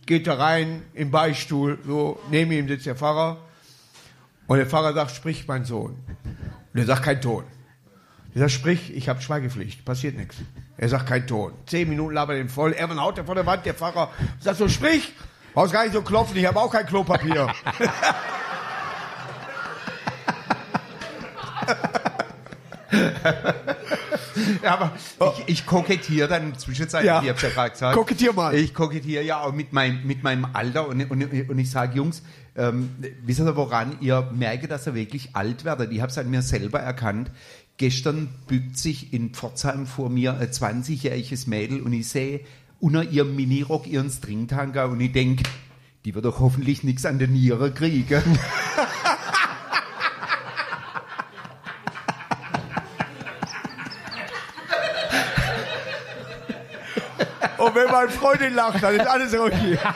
geht 0.06 0.28
da 0.28 0.36
rein, 0.36 0.84
im 0.94 1.10
Beistuhl, 1.10 1.80
so, 1.86 2.20
neben 2.30 2.52
ihm 2.52 2.68
sitzt 2.68 2.86
der 2.86 2.96
Pfarrer. 2.96 3.38
Und 4.48 4.58
der 4.58 4.68
Pfarrer 4.68 4.94
sagt, 4.94 5.12
sprich, 5.12 5.48
mein 5.48 5.66
Sohn. 5.66 5.98
Und 6.74 6.80
er 6.80 6.86
sagt 6.86 7.04
kein 7.04 7.20
Ton. 7.20 7.46
Er 8.36 8.42
sagt, 8.42 8.52
sprich, 8.52 8.96
ich 8.96 9.10
habe 9.10 9.22
Schweigepflicht, 9.22 9.86
passiert 9.86 10.18
nichts. 10.18 10.36
Er 10.78 10.90
sagt 10.90 11.08
kein 11.08 11.26
Ton. 11.26 11.54
Zehn 11.66 11.90
Minuten 11.90 12.14
labert 12.14 12.38
ihn 12.38 12.50
voll, 12.50 12.74
er 12.74 12.94
haut 12.98 13.18
er 13.18 13.24
vor 13.26 13.36
der 13.36 13.46
Wand, 13.46 13.66
der 13.66 13.74
Pfarrer 13.74 14.12
sagt 14.40 14.58
so, 14.58 14.68
sprich, 14.68 15.14
brauchst 15.54 15.74
gar 15.74 15.84
nicht 15.84 15.94
so 15.94 16.02
klopfen, 16.02 16.38
ich 16.38 16.46
habe 16.46 16.60
auch 16.60 16.72
kein 16.72 16.86
Klopapier. 16.86 17.52
Ja, 24.64 24.74
aber 24.74 24.92
ich, 25.38 25.44
ich 25.62 25.66
kokettiere 25.66 26.28
dann 26.28 26.58
zwischenzeitlich, 26.58 27.08
Ja. 27.08 27.22
ich 27.22 27.30
hab's 27.30 27.42
ja 27.42 27.50
gerade 27.50 27.72
gesagt. 27.72 27.96
Kokettier 27.96 28.34
mal. 28.34 28.54
Ich 28.56 28.74
kokettiere 28.74 29.24
ja 29.24 29.42
auch 29.42 29.54
mit, 29.54 29.74
mein, 29.74 30.06
mit 30.06 30.24
meinem 30.24 30.46
Alter 30.54 30.88
und, 30.88 31.10
und, 31.10 31.50
und 31.50 31.60
ich 31.60 31.70
sage, 31.72 31.96
Jungs, 31.98 32.22
ähm, 32.56 32.90
wisst 33.24 33.40
ihr 33.40 33.56
woran 33.56 33.98
ihr 34.02 34.30
merkt, 34.34 34.70
dass 34.72 34.88
ihr 34.88 34.96
wirklich 34.96 35.36
alt 35.36 35.66
werdet? 35.66 35.92
Ich 35.92 36.02
habe 36.02 36.12
es 36.12 36.18
an 36.18 36.30
mir 36.30 36.42
selber 36.42 36.80
erkannt. 36.80 37.32
Gestern 37.78 38.30
bückt 38.48 38.78
sich 38.78 39.14
in 39.14 39.32
Pforzheim 39.34 39.86
vor 39.86 40.10
mir 40.10 40.38
ein 40.38 40.48
20-jähriges 40.50 41.50
Mädel 41.50 41.82
und 41.82 41.92
ich 41.94 42.08
sehe 42.08 42.42
unter 42.80 43.04
ihrem 43.04 43.36
Minirock 43.36 43.88
ihren 43.88 44.10
Stringtanker 44.10 44.90
und 44.90 45.00
ich 45.02 45.12
denke, 45.12 45.44
die 46.06 46.14
wird 46.16 46.26
doch 46.26 46.40
hoffentlich 46.40 46.84
nichts 46.84 47.06
an 47.06 47.20
der 47.20 47.28
Niere 47.28 47.72
kriegen. 47.72 48.22
meine 57.96 58.10
Freundin 58.10 58.54
lacht, 58.54 58.84
dann 58.84 58.96
ist 58.96 59.08
alles 59.08 59.34
okay. 59.34 59.78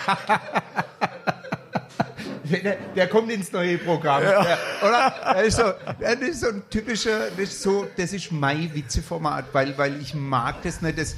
Der, 2.50 2.78
der 2.96 3.08
kommt 3.08 3.32
ins 3.32 3.52
neue 3.52 3.78
Programm. 3.78 4.24
Ja. 4.24 4.58
Oder? 4.82 5.14
Das 5.34 5.44
ist, 5.44 5.58
so, 5.58 5.64
das 6.00 6.16
ist 6.16 6.42
so 6.42 6.48
ein 6.48 6.64
typischer, 6.70 7.30
das 7.30 7.50
ist, 7.50 7.62
so, 7.62 7.86
das 7.96 8.12
ist 8.12 8.32
mein 8.32 8.74
Witzeformat, 8.74 9.46
weil, 9.54 9.78
weil 9.78 10.02
ich 10.02 10.16
mag 10.16 10.64
das 10.64 10.82
nicht. 10.82 10.98
Das, 10.98 11.16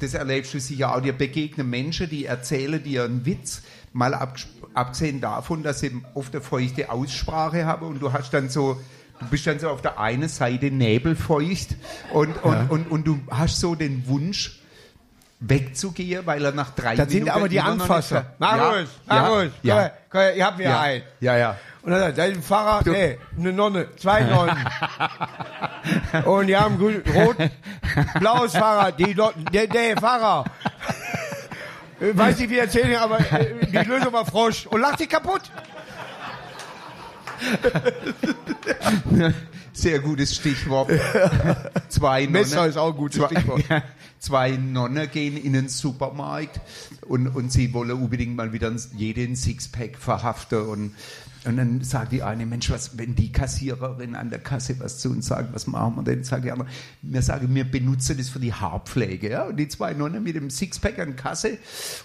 das, 0.00 0.14
erlebst 0.14 0.54
du 0.54 0.60
sicher 0.60 0.94
auch. 0.94 1.02
Dir 1.02 1.12
begegnen 1.12 1.68
Menschen, 1.68 2.08
die 2.08 2.24
erzählen 2.24 2.82
dir 2.82 3.04
einen 3.04 3.26
Witz, 3.26 3.62
mal 3.92 4.14
ab, 4.14 4.36
abgesehen 4.72 5.20
davon, 5.20 5.62
dass 5.62 5.80
sie 5.80 5.92
oft 6.14 6.34
eine 6.34 6.42
feuchte 6.42 6.90
Aussprache 6.90 7.66
haben 7.66 7.86
und 7.86 8.00
du 8.00 8.12
hast 8.12 8.32
dann 8.32 8.48
so. 8.48 8.80
Du 9.18 9.26
bist 9.30 9.46
dann 9.46 9.58
so 9.58 9.70
auf 9.70 9.80
der 9.80 9.98
einen 9.98 10.28
Seite 10.28 10.70
nebelfeucht 10.70 11.76
und, 12.12 12.36
und, 12.44 12.70
und, 12.70 12.90
und 12.90 13.06
du 13.06 13.18
hast 13.30 13.60
so 13.60 13.74
den 13.74 14.06
Wunsch, 14.08 14.60
wegzugehen, 15.40 16.24
weil 16.26 16.44
er 16.44 16.52
nach 16.52 16.70
drei 16.70 16.96
Das 16.96 17.08
sind 17.10 17.24
Minuten 17.24 17.36
aber 17.38 17.48
die 17.48 17.56
immer 17.56 17.66
noch 17.68 17.74
nicht 17.74 17.82
Anfasser. 17.82 18.26
Markus, 18.38 18.88
ja, 19.08 19.14
Markus, 19.14 19.50
ja, 19.62 19.74
komm, 19.74 19.82
ja. 19.82 19.90
komm, 20.10 20.20
her, 20.20 20.36
ihr 20.36 20.46
habt 20.46 20.58
mir 20.58 20.64
Ja. 20.64 20.80
ein. 20.80 21.02
Ja, 21.20 21.36
ja. 21.36 21.56
Und 21.82 21.92
dann 21.92 22.00
sagt 22.00 22.18
er, 22.18 22.24
ein 22.24 22.42
Pfarrer, 22.42 22.80
nee, 22.84 23.18
eine 23.38 23.52
Nonne, 23.52 23.86
zwei 23.96 24.22
Nonnen. 24.22 24.56
Und 26.24 26.46
die 26.48 26.56
haben 26.56 26.78
grün, 26.78 27.00
rot, 27.14 27.36
blaues 28.18 28.52
Fahrrad, 28.56 28.98
die 28.98 29.12
Lo- 29.12 29.32
der, 29.52 29.68
der 29.68 29.96
Fahrer. 29.96 30.44
Äh, 32.00 32.16
Weiß 32.16 32.38
nicht, 32.38 32.50
wie 32.50 32.58
erzählen, 32.58 32.96
aber 32.96 33.20
äh, 33.20 33.66
die 33.66 33.76
Lösung 33.88 34.12
war 34.12 34.26
Frosch. 34.26 34.66
Und 34.66 34.80
lacht 34.80 34.98
sich 34.98 35.08
kaputt. 35.08 35.42
Sehr 39.76 39.98
gutes 39.98 40.34
Stichwort. 40.34 40.90
Zwei 41.90 42.26
Messer 42.26 42.56
Nonnen- 42.56 42.70
ist 42.70 42.76
auch 42.78 42.92
ein 42.92 42.96
gutes 42.96 43.18
zwei, 43.20 43.26
Stichwort. 43.28 43.62
Ja, 43.68 43.82
zwei 44.18 44.50
Nonnen 44.52 45.10
gehen 45.10 45.36
in 45.36 45.52
den 45.52 45.68
Supermarkt 45.68 46.60
und, 47.02 47.28
und 47.28 47.52
sie 47.52 47.74
wollen 47.74 47.92
unbedingt 47.92 48.36
mal 48.36 48.54
wieder 48.54 48.72
jeden 48.96 49.36
Sixpack 49.36 49.98
verhaften 49.98 50.62
und, 50.62 50.94
und 51.46 51.56
dann 51.56 51.82
sagt 51.82 52.12
die 52.12 52.22
eine, 52.22 52.44
Mensch, 52.44 52.70
was, 52.70 52.98
wenn 52.98 53.14
die 53.14 53.32
Kassiererin 53.32 54.14
an 54.14 54.30
der 54.30 54.38
Kasse 54.40 54.78
was 54.80 54.98
zu 54.98 55.10
uns 55.10 55.26
sagt, 55.26 55.54
was 55.54 55.66
machen 55.66 55.96
wir 55.96 56.02
denn? 56.02 56.24
Sagt 56.24 56.44
die 56.44 56.50
andere, 56.52 56.68
wir 57.02 57.22
sagen, 57.22 57.54
wir 57.54 57.64
benutzen 57.64 58.16
das 58.18 58.28
für 58.28 58.40
die 58.40 58.52
Haarpflege. 58.52 59.30
Ja? 59.30 59.44
Und 59.44 59.56
die 59.56 59.68
zwei 59.68 59.94
Nonnen 59.94 60.22
mit 60.24 60.34
dem 60.34 60.50
Sixpack 60.50 60.98
an 60.98 61.16
Kasse 61.16 61.58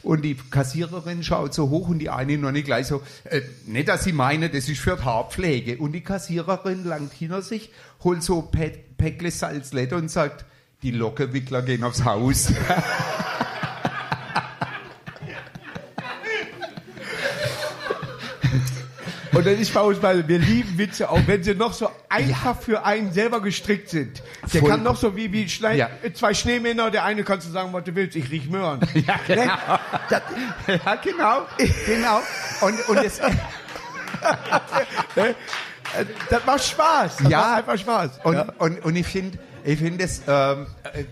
und 0.04 0.22
die 0.24 0.36
Kassiererin 0.36 1.24
schaut 1.24 1.54
so 1.54 1.70
hoch 1.70 1.90
und 1.90 2.00
die 2.00 2.10
eine 2.10 2.38
Nonne 2.38 2.64
gleich 2.64 2.88
so, 2.88 3.02
äh, 3.26 3.42
nicht, 3.66 3.88
dass 3.88 4.04
sie 4.04 4.14
meine, 4.14 4.50
das 4.50 4.70
ist 4.70 4.80
für 4.80 4.96
die 4.96 5.04
Haarpflege. 5.04 5.78
Und 5.78 5.94
die 5.94 6.02
Kassiererin 6.02 6.86
langt 6.86 7.14
hinter 7.14 7.42
sich, 7.42 7.72
holt 8.04 8.24
so 8.24 8.40
Pä- 8.42 8.78
Päckle 8.98 9.32
Salzlette 9.32 9.96
und 9.96 10.10
sagt, 10.12 10.46
die 10.84 10.92
Lockewickler 10.92 11.62
gehen 11.64 11.84
aufs 11.84 12.06
Haus. 12.06 12.52
Und 19.42 19.48
dann 19.48 19.58
ist 19.60 19.74
bei 19.74 19.82
uns 19.82 19.98
beide, 19.98 20.28
wir 20.28 20.38
lieben 20.38 20.78
Witze, 20.78 21.10
auch 21.10 21.20
wenn 21.26 21.42
sie 21.42 21.56
noch 21.56 21.74
so 21.74 21.90
einfach 22.10 22.62
für 22.62 22.86
einen 22.86 23.12
selber 23.12 23.42
gestrickt 23.42 23.90
sind. 23.90 24.22
Der 24.54 24.62
Voll. 24.62 24.70
kann 24.70 24.84
noch 24.84 24.96
so 24.96 25.16
wie, 25.16 25.32
wie 25.34 25.50
Schnei 25.50 25.78
Ja. 25.78 25.90
zwei 26.14 26.36
Schneemänner, 26.36 26.92
der 26.92 27.06
eine 27.06 27.24
kannst 27.24 27.48
du 27.48 27.52
sagen, 27.52 27.74
was 27.74 27.84
du 27.84 27.96
willst, 27.96 28.16
ich 28.16 28.30
riech 28.30 28.48
Möhren. 28.52 28.82
Ja, 28.94 29.20
genau. 29.26 29.44
ja, 30.68 30.96
genau. 31.04 31.48
genau. 31.88 32.22
Und, 32.62 32.88
und 32.88 32.98
es, 33.00 33.18
Äh, 33.18 33.32
Das 36.30 36.46
macht 36.46 36.64
Spaß. 36.64 37.18
Das 37.18 37.28
Ja. 37.32 37.40
macht 37.40 37.58
einfach 37.58 37.78
Spaß. 37.80 38.12
Und, 38.24 38.34
ja. 38.36 38.46
und, 38.60 38.86
und 38.86 38.96
ich 38.96 39.08
finde, 39.08 39.40
ich 39.64 39.80
finde 39.80 40.04
es, 40.04 40.22
ähm, 40.28 40.68
äh, 40.94 41.04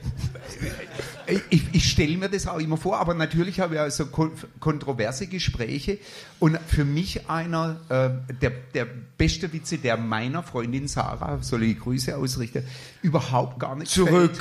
ich, 1.49 1.63
ich 1.73 1.89
stelle 1.89 2.17
mir 2.17 2.29
das 2.29 2.47
auch 2.47 2.59
immer 2.59 2.77
vor, 2.77 2.97
aber 2.97 3.13
natürlich 3.13 3.59
habe 3.59 3.75
ich 3.75 3.81
auch 3.81 3.89
so 3.89 4.07
kon 4.07 4.31
kontroverse 4.59 5.27
Gespräche 5.27 5.97
und 6.39 6.57
für 6.67 6.85
mich 6.85 7.29
einer 7.29 7.79
äh, 7.89 8.33
der, 8.41 8.51
der 8.73 8.85
beste 8.85 9.51
Witze, 9.51 9.77
der 9.77 9.97
meiner 9.97 10.43
Freundin 10.43 10.87
Sarah, 10.87 11.41
soll 11.41 11.63
ich 11.63 11.79
Grüße 11.79 12.15
ausrichten, 12.17 12.63
überhaupt 13.01 13.59
gar 13.59 13.75
nicht 13.75 13.91
Zurück. 13.91 14.33
gefällt, 14.33 14.39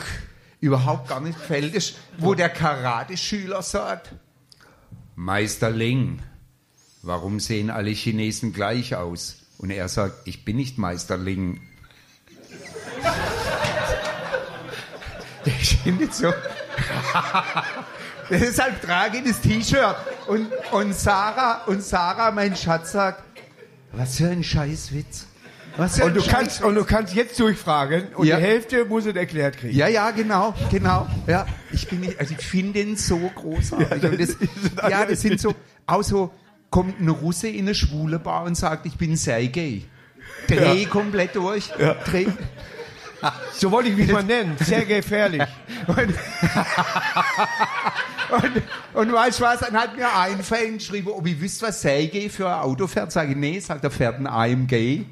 überhaupt 0.61 1.09
gar 1.09 1.21
nicht 1.21 1.39
gefällt, 1.39 1.75
ist, 1.75 1.97
wo 2.19 2.35
der 2.35 2.49
Karate-Schüler 2.49 3.63
sagt, 3.63 4.13
Meister 5.15 5.71
Ling, 5.71 6.21
warum 7.03 7.41
sehen 7.41 7.71
alle 7.71 7.91
Chinesen 7.91 8.53
gleich 8.53 8.95
aus? 8.95 9.37
Und 9.59 9.71
er 9.71 9.89
sagt, 9.89 10.29
ich 10.29 10.45
bin 10.45 10.57
nicht 10.57 10.79
Meister 10.79 11.19
Ling. 11.19 11.61
Ich 15.45 15.77
finde 15.79 16.05
es 16.05 16.19
so. 16.19 16.33
Deshalb 18.31 18.83
trage 18.83 19.19
ich 19.19 19.25
das 19.25 19.41
T-Shirt. 19.41 19.97
Und, 20.27 20.49
und, 20.73 20.95
Sarah, 20.95 21.65
und 21.67 21.83
Sarah, 21.83 22.31
mein 22.31 22.55
Schatz, 22.57 22.93
sagt, 22.93 23.23
was 23.93 24.17
für 24.17 24.29
ein 24.29 24.45
Scheißwitz. 24.45 25.27
Was 25.79 25.97
für 25.97 26.05
Und 26.05 26.11
ein 26.11 26.15
du, 26.15 26.21
Scheiß- 26.21 26.31
kannst, 26.31 26.63
und 26.63 26.75
du 26.75 26.85
kannst 26.85 27.15
jetzt 27.15 27.39
durchfragen 27.41 28.09
und 28.15 28.27
Ja. 28.27 28.37
die 28.37 28.43
Hälfte 28.43 28.85
muss 28.85 29.07
es 29.07 29.15
erklärt 29.17 29.57
kriegen. 29.59 29.75
Ja, 29.77 29.87
ja, 29.89 30.11
genau, 30.11 30.53
genau. 30.71 31.07
Ja, 31.27 31.47
ich 31.73 31.89
bin, 31.89 32.01
nicht- 32.01 32.19
also 32.21 32.35
ich 32.39 32.45
finde 32.45 32.75
den 32.85 32.97
so 32.97 33.17
großartig. 33.35 34.03
Ja, 34.03 34.09
und 34.11 34.21
das, 34.21 34.37
das 34.39 34.79
alle- 34.79 34.91
ja, 34.91 35.07
das 35.07 35.21
sind 35.21 35.41
so, 35.41 35.55
auch 35.87 36.03
so, 36.03 36.33
kommt 36.71 37.01
ein 37.01 37.09
Russe 37.09 37.49
in 37.49 37.61
eine 37.67 37.75
schwule 37.75 38.19
Bar 38.19 38.43
und 38.45 38.57
sagt, 38.57 38.85
ich 38.87 38.97
bin 38.99 39.17
Sergei. 39.17 39.83
Dreh 40.49 40.85
komplett 40.87 41.35
durch. 41.37 41.71
Dreh. 42.05 42.27
So 43.53 43.71
wollte 43.71 43.89
ich 43.89 43.97
mich 43.97 44.11
mal 44.13 44.23
nennen. 44.23 44.57
Sehr 44.61 44.85
gefährlich. 44.87 45.43
Und, 45.87 45.97
und, 48.31 48.63
und 48.95 49.13
weißt 49.13 49.41
du 49.41 49.45
was, 49.45 49.61
dann 49.61 49.77
hat 49.77 49.97
mir 49.97 50.15
ein 50.17 50.43
Fan 50.43 50.79
geschrieben, 50.79 51.09
ob 51.09 51.27
ich 51.27 51.41
wüsste, 51.41 51.67
was 51.67 51.81
Sergei 51.81 52.29
für 52.29 52.49
ein 52.49 52.61
Auto 52.61 52.87
fährt. 52.87 53.11
Sage 53.13 53.33
ich, 53.33 53.37
nee, 53.37 53.59
sagt 53.59 53.85
er, 53.85 53.91
fährt 53.91 54.19
ein 54.21 54.27
AMG. 54.27 55.05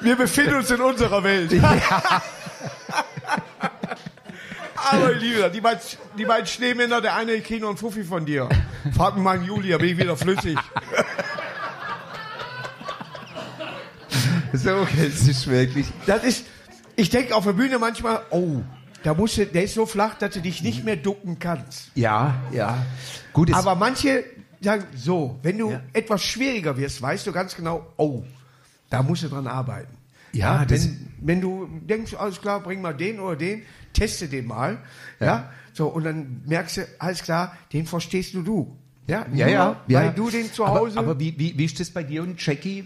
Wir 0.00 0.16
befinden 0.16 0.56
uns 0.56 0.70
in 0.70 0.80
unserer 0.80 1.22
Welt. 1.24 1.52
Aber 4.90 5.12
lieber, 5.12 5.48
die 5.50 5.60
beiden, 5.60 5.80
die 6.18 6.24
beiden 6.24 6.46
Schneemänner, 6.46 7.00
der 7.00 7.16
eine 7.16 7.38
noch 7.38 7.68
einen 7.68 7.76
Fuffi 7.76 8.04
von 8.04 8.26
dir. 8.26 8.48
Frag 8.94 9.14
mich 9.14 9.24
mal 9.24 9.36
in 9.36 9.44
Juli, 9.44 9.70
da 9.70 9.78
bin 9.78 9.90
ich 9.90 9.98
wieder 9.98 10.16
flüssig. 10.16 10.58
So, 14.52 14.76
okay, 14.76 15.06
es 15.06 15.26
ist 15.26 15.46
wirklich. 15.48 15.86
Das 16.06 16.22
ist, 16.22 16.46
ich 16.94 17.10
denke 17.10 17.34
auf 17.34 17.44
der 17.44 17.54
Bühne 17.54 17.78
manchmal, 17.78 18.22
oh, 18.30 18.62
da 19.02 19.12
musst 19.12 19.36
du, 19.36 19.46
der 19.46 19.64
ist 19.64 19.74
so 19.74 19.84
flach, 19.84 20.14
dass 20.14 20.30
du 20.34 20.40
dich 20.40 20.62
nicht 20.62 20.84
mehr 20.84 20.96
ducken 20.96 21.38
kannst. 21.38 21.90
Ja, 21.94 22.36
ja. 22.52 22.78
Gut, 23.32 23.50
es, 23.50 23.56
Aber 23.56 23.74
manche 23.74 24.24
sagen 24.60 24.86
so, 24.94 25.38
wenn 25.42 25.58
du 25.58 25.78
etwas 25.92 26.22
schwieriger 26.22 26.76
wirst, 26.76 27.02
weißt 27.02 27.26
du 27.26 27.32
ganz 27.32 27.56
genau, 27.56 27.86
oh, 27.96 28.22
da 28.90 29.02
musst 29.02 29.24
du 29.24 29.28
dran 29.28 29.46
arbeiten. 29.46 29.93
Ja, 30.34 30.64
wenn, 30.68 31.10
wenn 31.20 31.40
du 31.40 31.68
denkst, 31.88 32.14
alles 32.14 32.40
klar, 32.40 32.60
bring 32.60 32.82
mal 32.82 32.94
den 32.94 33.20
oder 33.20 33.36
den, 33.36 33.62
teste 33.92 34.28
den 34.28 34.46
mal, 34.46 34.78
ja, 35.20 35.50
so, 35.72 35.88
und 35.88 36.04
dann 36.04 36.42
merkst 36.46 36.76
du, 36.76 36.88
alles 36.98 37.22
klar, 37.22 37.56
den 37.72 37.86
verstehst 37.86 38.34
nur 38.34 38.44
du. 38.44 38.76
Ja, 39.06 39.26
ja, 39.34 39.48
ja, 39.48 39.76
ja. 39.86 40.00
Weil 40.00 40.12
du 40.12 40.30
den 40.30 40.52
zu 40.52 40.66
Hause. 40.66 40.98
Aber, 40.98 41.10
aber 41.10 41.20
wie, 41.20 41.38
wie, 41.38 41.58
wie 41.58 41.64
ist 41.64 41.78
das 41.78 41.90
bei 41.90 42.02
dir 42.04 42.22
und 42.22 42.44
Jackie? 42.44 42.84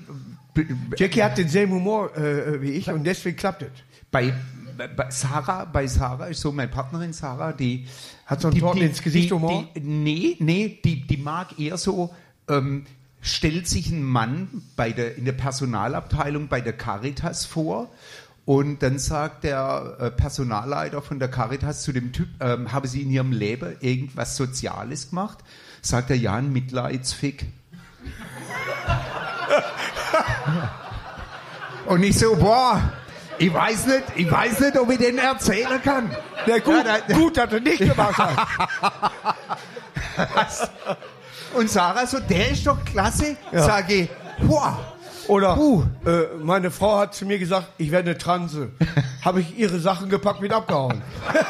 Jackie 0.97 1.23
hat 1.23 1.39
denselben 1.39 1.75
Humor 1.75 2.17
äh, 2.17 2.61
wie 2.61 2.71
ich 2.71 2.91
und 2.91 3.05
deswegen 3.05 3.37
klappt 3.37 3.63
es. 3.63 3.69
Bei, 4.11 4.33
bei 4.97 5.11
Sarah, 5.11 5.65
bei 5.67 5.87
Sarah 5.87 6.27
ist 6.27 6.41
so 6.41 6.51
meine 6.51 6.69
Partnerin 6.69 7.13
Sarah, 7.13 7.53
die 7.53 7.87
Hat 8.27 8.41
so 8.41 8.49
einen 8.49 8.55
die, 8.55 8.61
Torten 8.61 8.83
ins 8.83 9.03
Gesicht 9.03 9.31
Humor? 9.31 9.69
Die, 9.77 9.81
nee, 9.81 10.37
nee, 10.41 10.81
die, 10.85 11.07
die 11.07 11.17
mag 11.19 11.59
eher 11.59 11.77
so, 11.77 12.13
ähm, 12.49 12.85
stellt 13.21 13.69
sich 13.69 13.91
ein 13.91 14.03
Mann 14.03 14.63
bei 14.77 14.93
der, 14.93 15.17
in 15.17 15.25
der 15.25 15.33
Personalabteilung 15.33 16.49
bei 16.49 16.61
der 16.61 16.73
Caritas 16.73 17.45
vor 17.47 17.91
und 18.45 18.83
dann 18.83 18.99
sagt 18.99 19.45
der 19.45 19.97
äh, 20.01 20.11
Personalleiter 20.11 21.03
von 21.03 21.19
der 21.19 21.29
Caritas 21.29 21.83
zu 21.83 21.93
dem 21.93 22.13
Typ, 22.13 22.29
ähm, 22.41 22.73
habe 22.73 22.89
sie 22.89 23.03
in 23.03 23.11
ihrem 23.11 23.33
Leben 23.33 23.77
irgendwas 23.81 24.37
Soziales 24.37 25.11
gemacht? 25.11 25.39
Sagt 25.83 26.11
er, 26.11 26.17
ja, 26.17 26.35
ein 26.35 26.53
Mitleidsfick. 26.53 27.47
Und 31.87 32.03
ich 32.03 32.19
so, 32.19 32.37
boah, 32.37 32.93
ich 33.39 33.53
weiß 33.53 33.87
nicht, 33.87 34.03
ich 34.17 34.31
weiß 34.31 34.61
nicht, 34.61 34.79
ob 34.79 34.91
ich 34.91 34.99
den 34.99 35.19
erzählen 35.19 35.81
kann. 35.83 36.15
Ja, 36.47 36.59
gut, 36.59 36.85
Ja, 36.85 36.99
da- 37.07 37.15
gut, 37.15 37.37
dass 37.37 37.51
du 37.51 37.61
nicht 37.61 37.79
gemacht 37.79 38.19
hast. 38.19 38.49
Und 41.55 41.71
Sarah 41.71 42.07
so, 42.07 42.19
der 42.21 42.51
ist 42.51 42.67
doch 42.67 42.85
klasse. 42.85 43.37
Sag 43.53 43.91
ich, 43.91 44.09
boah, 44.43 44.79
Oder 45.27 45.55
Puh. 45.55 45.85
äh, 46.07 46.37
meine 46.43 46.71
Frau 46.71 46.99
hat 46.99 47.15
zu 47.15 47.27
mir 47.27 47.39
gesagt, 47.39 47.69
ich 47.79 47.91
werde 47.91 48.11
eine 48.11 48.19
Transe. 48.19 48.71
Habe 49.25 49.41
ich 49.41 49.59
ihre 49.59 49.79
Sachen 49.79 50.09
gepackt, 50.09 50.41
mit 50.41 50.53
abgehauen. 50.53 51.03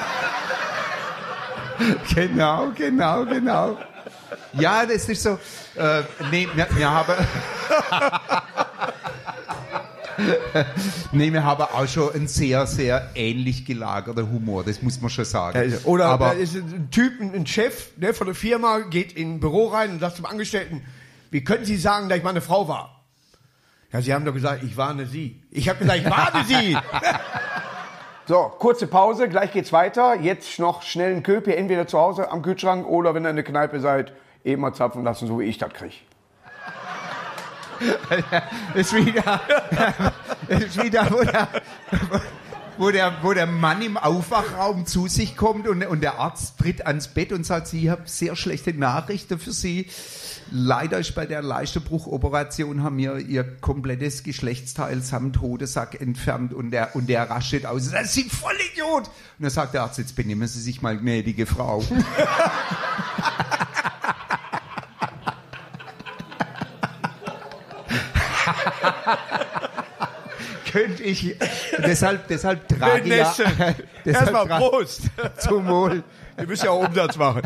genau, 2.14 2.70
genau, 2.74 3.24
genau. 3.24 3.78
Ja, 4.54 4.86
das 4.86 5.08
ist 5.08 5.22
so, 5.22 5.38
äh, 5.76 6.02
nee, 6.30 6.48
wir, 6.54 6.66
wir 6.74 6.90
haben... 6.90 7.12
nee, 11.12 11.32
wir 11.32 11.44
haben 11.44 11.62
auch 11.62 11.86
schon 11.86 12.12
einen 12.12 12.28
sehr, 12.28 12.66
sehr 12.66 13.10
ähnlich 13.14 13.64
gelagerten 13.64 14.30
Humor, 14.30 14.64
das 14.64 14.82
muss 14.82 15.00
man 15.00 15.10
schon 15.10 15.24
sagen. 15.24 15.74
Oder 15.84 16.06
Aber, 16.06 16.34
ist 16.34 16.56
ein 16.56 16.88
Typ, 16.90 17.20
ein 17.20 17.46
Chef 17.46 17.90
ne, 17.96 18.12
von 18.14 18.26
der 18.26 18.34
Firma, 18.34 18.80
geht 18.80 19.12
in 19.12 19.34
ein 19.34 19.40
Büro 19.40 19.68
rein 19.68 19.90
und 19.90 20.00
sagt 20.00 20.16
zum 20.16 20.26
Angestellten, 20.26 20.82
wie 21.30 21.44
können 21.44 21.64
Sie 21.64 21.76
sagen, 21.76 22.08
dass 22.08 22.18
ich 22.18 22.24
meine 22.24 22.40
Frau 22.40 22.68
war? 22.68 23.04
Ja, 23.92 24.02
Sie 24.02 24.12
haben 24.12 24.24
doch 24.24 24.34
gesagt, 24.34 24.62
ich 24.62 24.76
warne 24.76 25.06
Sie. 25.06 25.42
Ich 25.50 25.68
habe 25.68 25.78
gesagt, 25.78 26.00
ich 26.00 26.10
warne 26.10 26.44
Sie. 26.46 26.76
So, 28.28 28.52
kurze 28.58 28.86
Pause, 28.86 29.26
gleich 29.30 29.52
geht's 29.52 29.72
weiter. 29.72 30.14
Jetzt 30.14 30.58
noch 30.58 30.82
schnell 30.82 31.12
einen 31.12 31.22
Köpi, 31.22 31.54
entweder 31.54 31.86
zu 31.86 31.98
Hause 31.98 32.30
am 32.30 32.42
Kühlschrank 32.42 32.86
oder 32.86 33.14
wenn 33.14 33.24
ihr 33.24 33.30
in 33.30 33.36
der 33.36 33.44
Kneipe 33.46 33.80
seid, 33.80 34.12
eben 34.44 34.60
mal 34.60 34.74
zapfen 34.74 35.02
lassen, 35.02 35.26
so 35.26 35.40
wie 35.40 35.44
ich 35.44 35.56
das 35.56 35.72
kriege. 35.72 35.94
Ist 38.74 38.94
wieder, 38.94 39.40
ist 40.48 40.82
wieder 40.82 41.10
wo, 41.10 41.22
der, 41.22 41.48
wo, 42.78 42.90
der, 42.90 43.12
wo 43.22 43.32
der 43.32 43.46
Mann 43.46 43.82
im 43.82 43.96
Aufwachraum 43.96 44.86
zu 44.86 45.08
sich 45.08 45.36
kommt 45.36 45.68
und, 45.68 45.84
und 45.86 46.00
der 46.00 46.18
Arzt 46.18 46.58
tritt 46.58 46.86
ans 46.86 47.08
Bett 47.08 47.32
und 47.32 47.44
sagt, 47.44 47.68
Sie 47.68 47.90
haben 47.90 48.02
sehr 48.06 48.36
schlechte 48.36 48.72
Nachrichten 48.72 49.38
für 49.38 49.52
Sie. 49.52 49.88
Leider 50.50 50.98
ist 50.98 51.14
bei 51.14 51.26
der 51.26 51.42
Leistebruchoperation 51.42 52.82
haben 52.82 52.96
wir 52.96 53.18
Ihr 53.18 53.44
komplettes 53.60 54.22
Geschlechtsteil 54.22 55.02
samt 55.02 55.40
Hodesack 55.42 56.00
entfernt 56.00 56.54
und 56.54 56.70
der, 56.70 56.96
und 56.96 57.08
der 57.08 57.28
raschelt 57.28 57.66
aus. 57.66 57.90
Das 57.90 58.14
sind 58.14 58.32
voll 58.32 58.54
Idiot! 58.72 59.08
Und 59.08 59.12
dann 59.40 59.50
sagt 59.50 59.74
der 59.74 59.82
Arzt, 59.82 59.98
jetzt 59.98 60.16
benehmen 60.16 60.48
Sie 60.48 60.60
sich 60.60 60.80
mal, 60.80 60.96
gnädige 60.96 61.44
Frau. 61.44 61.84
Könnte 70.70 71.02
ich, 71.02 71.34
deshalb, 71.78 72.28
deshalb 72.28 72.68
trage 72.68 73.02
ich 73.02 73.16
ja, 73.16 73.34
deshalb 74.04 74.34
Erstmal 74.34 74.46
Prost. 74.46 75.02
zum 75.38 75.66
Wohl. 75.66 76.02
Wir 76.36 76.46
müssen 76.46 76.66
ja 76.66 76.70
auch 76.72 76.86
Umsatz 76.86 77.16
machen. 77.16 77.42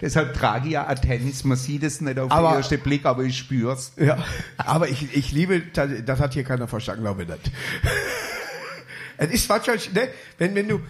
Deshalb 0.00 0.34
trage 0.34 0.66
ich 0.68 0.72
ja 0.74 0.94
Tennis. 0.94 1.44
Man 1.44 1.56
sieht 1.58 1.82
es 1.82 2.00
nicht 2.00 2.18
auf 2.18 2.30
Aber- 2.30 2.50
den 2.52 2.56
ersten 2.58 2.80
Blick, 2.80 3.04
aber 3.04 3.24
ich 3.24 3.36
spür's. 3.36 3.92
Ja, 3.96 4.18
aber 4.56 4.88
ich, 4.88 5.14
ich 5.14 5.32
liebe, 5.32 5.60
das 5.60 6.20
hat 6.20 6.34
hier 6.34 6.44
keiner 6.44 6.68
verstanden, 6.68 7.02
glaube 7.02 7.22
ich 7.24 7.28
nicht. 7.28 7.50
Es 9.18 9.30
ist 9.30 9.48
wahrscheinlich, 9.48 9.92
ne, 9.92 10.08
wenn, 10.38 10.54
wenn 10.54 10.68
du, 10.68 10.80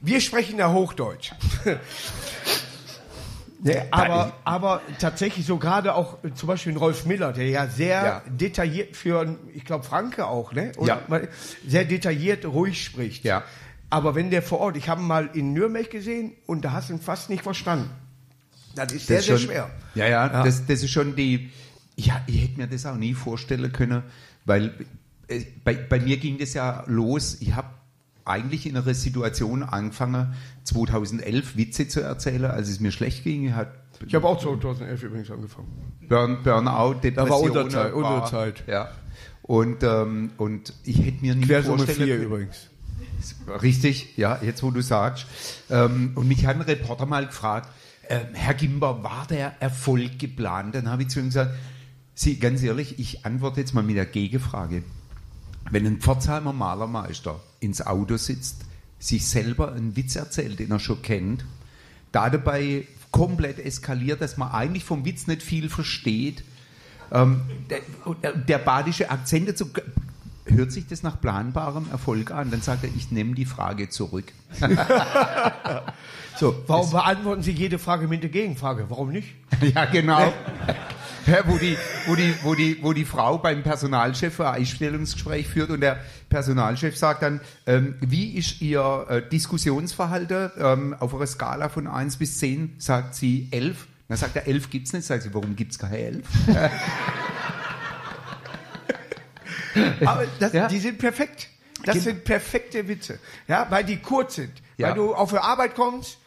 wir 0.00 0.20
sprechen 0.20 0.58
ja 0.58 0.70
Hochdeutsch. 0.70 1.32
Ne, 3.62 3.86
aber, 3.90 4.32
aber 4.44 4.80
tatsächlich 4.98 5.46
so 5.46 5.56
gerade 5.58 5.94
auch 5.94 6.22
äh, 6.24 6.32
zum 6.34 6.46
Beispiel 6.46 6.76
Rolf 6.76 7.06
Miller, 7.06 7.32
der 7.32 7.48
ja 7.48 7.66
sehr 7.66 7.88
Ja. 8.04 8.22
detailliert 8.28 8.96
für, 8.96 9.36
ich 9.54 9.64
glaube 9.64 9.84
Franke 9.84 10.26
auch, 10.26 10.52
ne? 10.52 10.72
Ja. 10.84 11.02
mal 11.08 11.28
Sehr 11.66 11.84
detailliert, 11.84 12.44
ruhig 12.44 12.82
spricht. 12.84 13.24
Ja. 13.24 13.42
Aber 13.90 14.14
wenn 14.14 14.30
der 14.30 14.42
vor 14.42 14.60
Ort, 14.60 14.76
ich 14.76 14.88
habe 14.88 15.00
ihn 15.02 15.06
mal 15.06 15.30
in 15.34 15.52
Nürnberg 15.52 15.90
gesehen 15.90 16.32
und 16.46 16.64
da 16.64 16.72
hast 16.72 16.90
du 16.90 16.94
ihn 16.94 17.00
fast 17.00 17.28
nicht 17.28 17.42
verstanden. 17.42 17.90
Das 18.76 18.92
ist 18.92 19.06
sehr, 19.08 19.20
sehr 19.20 19.36
schon- 19.36 19.48
schwer. 19.48 19.70
Ja, 19.96 20.06
ja, 20.06 20.26
Ja. 20.32 20.44
Das, 20.44 20.64
das 20.66 20.82
ist 20.82 20.90
schon 20.90 21.16
die. 21.16 21.50
Ja, 21.96 22.22
ich 22.26 22.42
hätte 22.44 22.56
mir 22.58 22.68
das 22.68 22.86
auch 22.86 22.94
nie 22.96 23.14
vorstellen 23.14 23.72
können, 23.72 24.04
weil 24.44 24.72
äh, 25.28 25.40
bei, 25.64 25.74
bei 25.74 25.98
mir 25.98 26.16
ging 26.18 26.38
das 26.38 26.54
ja 26.54 26.84
los. 26.86 27.36
Ich 27.40 27.52
habe 27.54 27.68
eigentlich 28.30 28.66
in 28.66 28.76
einer 28.76 28.94
Situation 28.94 29.62
angefangen, 29.62 30.34
2011 30.64 31.56
Witze 31.56 31.88
zu 31.88 32.00
erzählen, 32.00 32.46
als 32.50 32.68
es 32.68 32.80
mir 32.80 32.92
schlecht 32.92 33.24
ging. 33.24 33.46
Ich 33.48 33.52
hatte 33.52 33.72
Ich 34.06 34.14
habe 34.14 34.26
auch 34.26 34.40
2011 34.40 35.02
übrigens 35.02 35.30
angefangen. 35.30 35.68
Burn, 36.08 36.42
Burnout, 36.42 36.94
Depression. 37.02 37.28
war 37.30 37.40
unsere 37.40 37.68
Zeit, 37.68 37.92
unsere 37.92 38.24
Zeit. 38.24 38.64
Ja. 38.66 38.88
Und, 39.42 39.82
ähm, 39.82 40.30
und 40.36 40.72
ich 40.84 41.04
hätte 41.04 41.20
mir 41.22 41.34
nie 41.34 41.44
Quersumme 41.44 41.78
vorstellen 41.78 42.06
4 42.06 42.16
können- 42.16 42.26
übrigens. 42.26 42.66
Richtig, 43.62 44.16
ja, 44.16 44.38
jetzt 44.42 44.62
wo 44.62 44.70
du 44.70 44.80
sagst. 44.80 45.26
Ähm, 45.68 46.12
und 46.14 46.28
mich 46.28 46.46
hat 46.46 46.56
ein 46.56 46.62
Reporter 46.62 47.04
mal 47.06 47.26
gefragt, 47.26 47.68
ähm, 48.08 48.20
Herr 48.32 48.54
Gimber, 48.54 49.02
war 49.02 49.26
der 49.28 49.60
Erfolg 49.60 50.18
geplant? 50.18 50.74
Dann 50.74 50.88
habe 50.88 51.02
ich 51.02 51.08
zu 51.08 51.20
ihm 51.20 51.26
gesagt, 51.26 51.54
Sie, 52.14 52.38
ganz 52.38 52.62
ehrlich, 52.62 52.98
ich 52.98 53.24
antworte 53.24 53.60
jetzt 53.60 53.72
mal 53.74 53.82
mit 53.82 53.96
der 53.96 54.04
Gegenfrage. 54.06 54.82
Wenn 55.70 55.86
ein 55.86 56.00
Pforzheimer 56.00 56.52
Malermeister 56.52 57.40
ins 57.60 57.84
Auto 57.86 58.16
sitzt, 58.16 58.64
sich 58.98 59.26
selber 59.26 59.72
einen 59.72 59.96
Witz 59.96 60.16
erzählt, 60.16 60.58
den 60.58 60.70
er 60.70 60.78
schon 60.78 61.02
kennt, 61.02 61.44
da 62.12 62.30
dabei 62.30 62.86
komplett 63.10 63.58
eskaliert, 63.58 64.20
dass 64.20 64.36
man 64.36 64.50
eigentlich 64.50 64.84
vom 64.84 65.04
Witz 65.04 65.26
nicht 65.26 65.42
viel 65.42 65.68
versteht, 65.68 66.44
ähm, 67.12 67.42
der, 68.22 68.32
der 68.32 68.58
badische 68.58 69.10
Akzent 69.10 69.48
dazu, 69.48 69.68
hört 70.44 70.72
sich 70.72 70.86
das 70.86 71.02
nach 71.02 71.20
planbarem 71.20 71.90
Erfolg 71.90 72.30
an? 72.30 72.50
Dann 72.50 72.62
sagt 72.62 72.84
er, 72.84 72.90
ich 72.96 73.10
nehme 73.10 73.34
die 73.34 73.46
Frage 73.46 73.88
zurück. 73.88 74.32
So, 76.40 76.54
warum 76.68 76.90
beantworten 76.90 77.42
Sie 77.42 77.52
jede 77.52 77.78
Frage 77.78 78.08
mit 78.08 78.22
der 78.22 78.30
Gegenfrage? 78.30 78.86
Warum 78.88 79.10
nicht? 79.10 79.28
ja, 79.74 79.84
genau. 79.84 80.32
Ja, 81.26 81.42
wo, 81.46 81.56
die, 81.58 81.76
wo, 82.06 82.14
die, 82.16 82.34
wo, 82.42 82.54
die, 82.54 82.78
wo 82.82 82.92
die 82.92 83.04
Frau 83.04 83.38
beim 83.38 83.62
Personalchef 83.62 84.40
ein 84.40 84.46
Einstellungsgespräch 84.54 85.46
führt 85.46 85.70
und 85.70 85.80
der 85.80 86.00
Personalchef 86.28 86.96
sagt 86.96 87.22
dann, 87.22 87.40
ähm, 87.66 87.96
wie 88.00 88.36
ist 88.36 88.60
Ihr 88.60 89.06
äh, 89.08 89.22
Diskussionsverhalten 89.28 90.50
ähm, 90.58 90.96
auf 90.98 91.14
einer 91.14 91.26
Skala 91.26 91.68
von 91.68 91.86
1 91.86 92.16
bis 92.16 92.38
10? 92.38 92.74
Sagt 92.78 93.14
sie 93.14 93.48
11. 93.52 93.86
Dann 94.08 94.18
sagt 94.18 94.34
er, 94.36 94.46
11 94.48 94.70
gibt's 94.70 94.92
nicht. 94.92 95.04
Sagt 95.06 95.22
sie, 95.22 95.32
warum 95.34 95.54
gibt's 95.54 95.78
keine 95.78 95.98
11? 95.98 96.24
Aber 100.04 100.24
das, 100.40 100.52
Ja. 100.52 100.66
die 100.68 100.78
sind 100.80 100.98
perfekt. 100.98 101.48
Das 101.84 101.94
Gen- 101.94 102.02
sind 102.02 102.24
perfekte 102.24 102.88
Witze. 102.88 103.18
Ja, 103.46 103.66
weil 103.70 103.84
die 103.84 103.98
kurz 103.98 104.34
sind. 104.34 104.50
Ja. 104.76 104.88
Weil 104.88 104.94
du 104.96 105.14
auf 105.14 105.30
der 105.30 105.44
Arbeit 105.44 105.74
kommst 105.74 106.18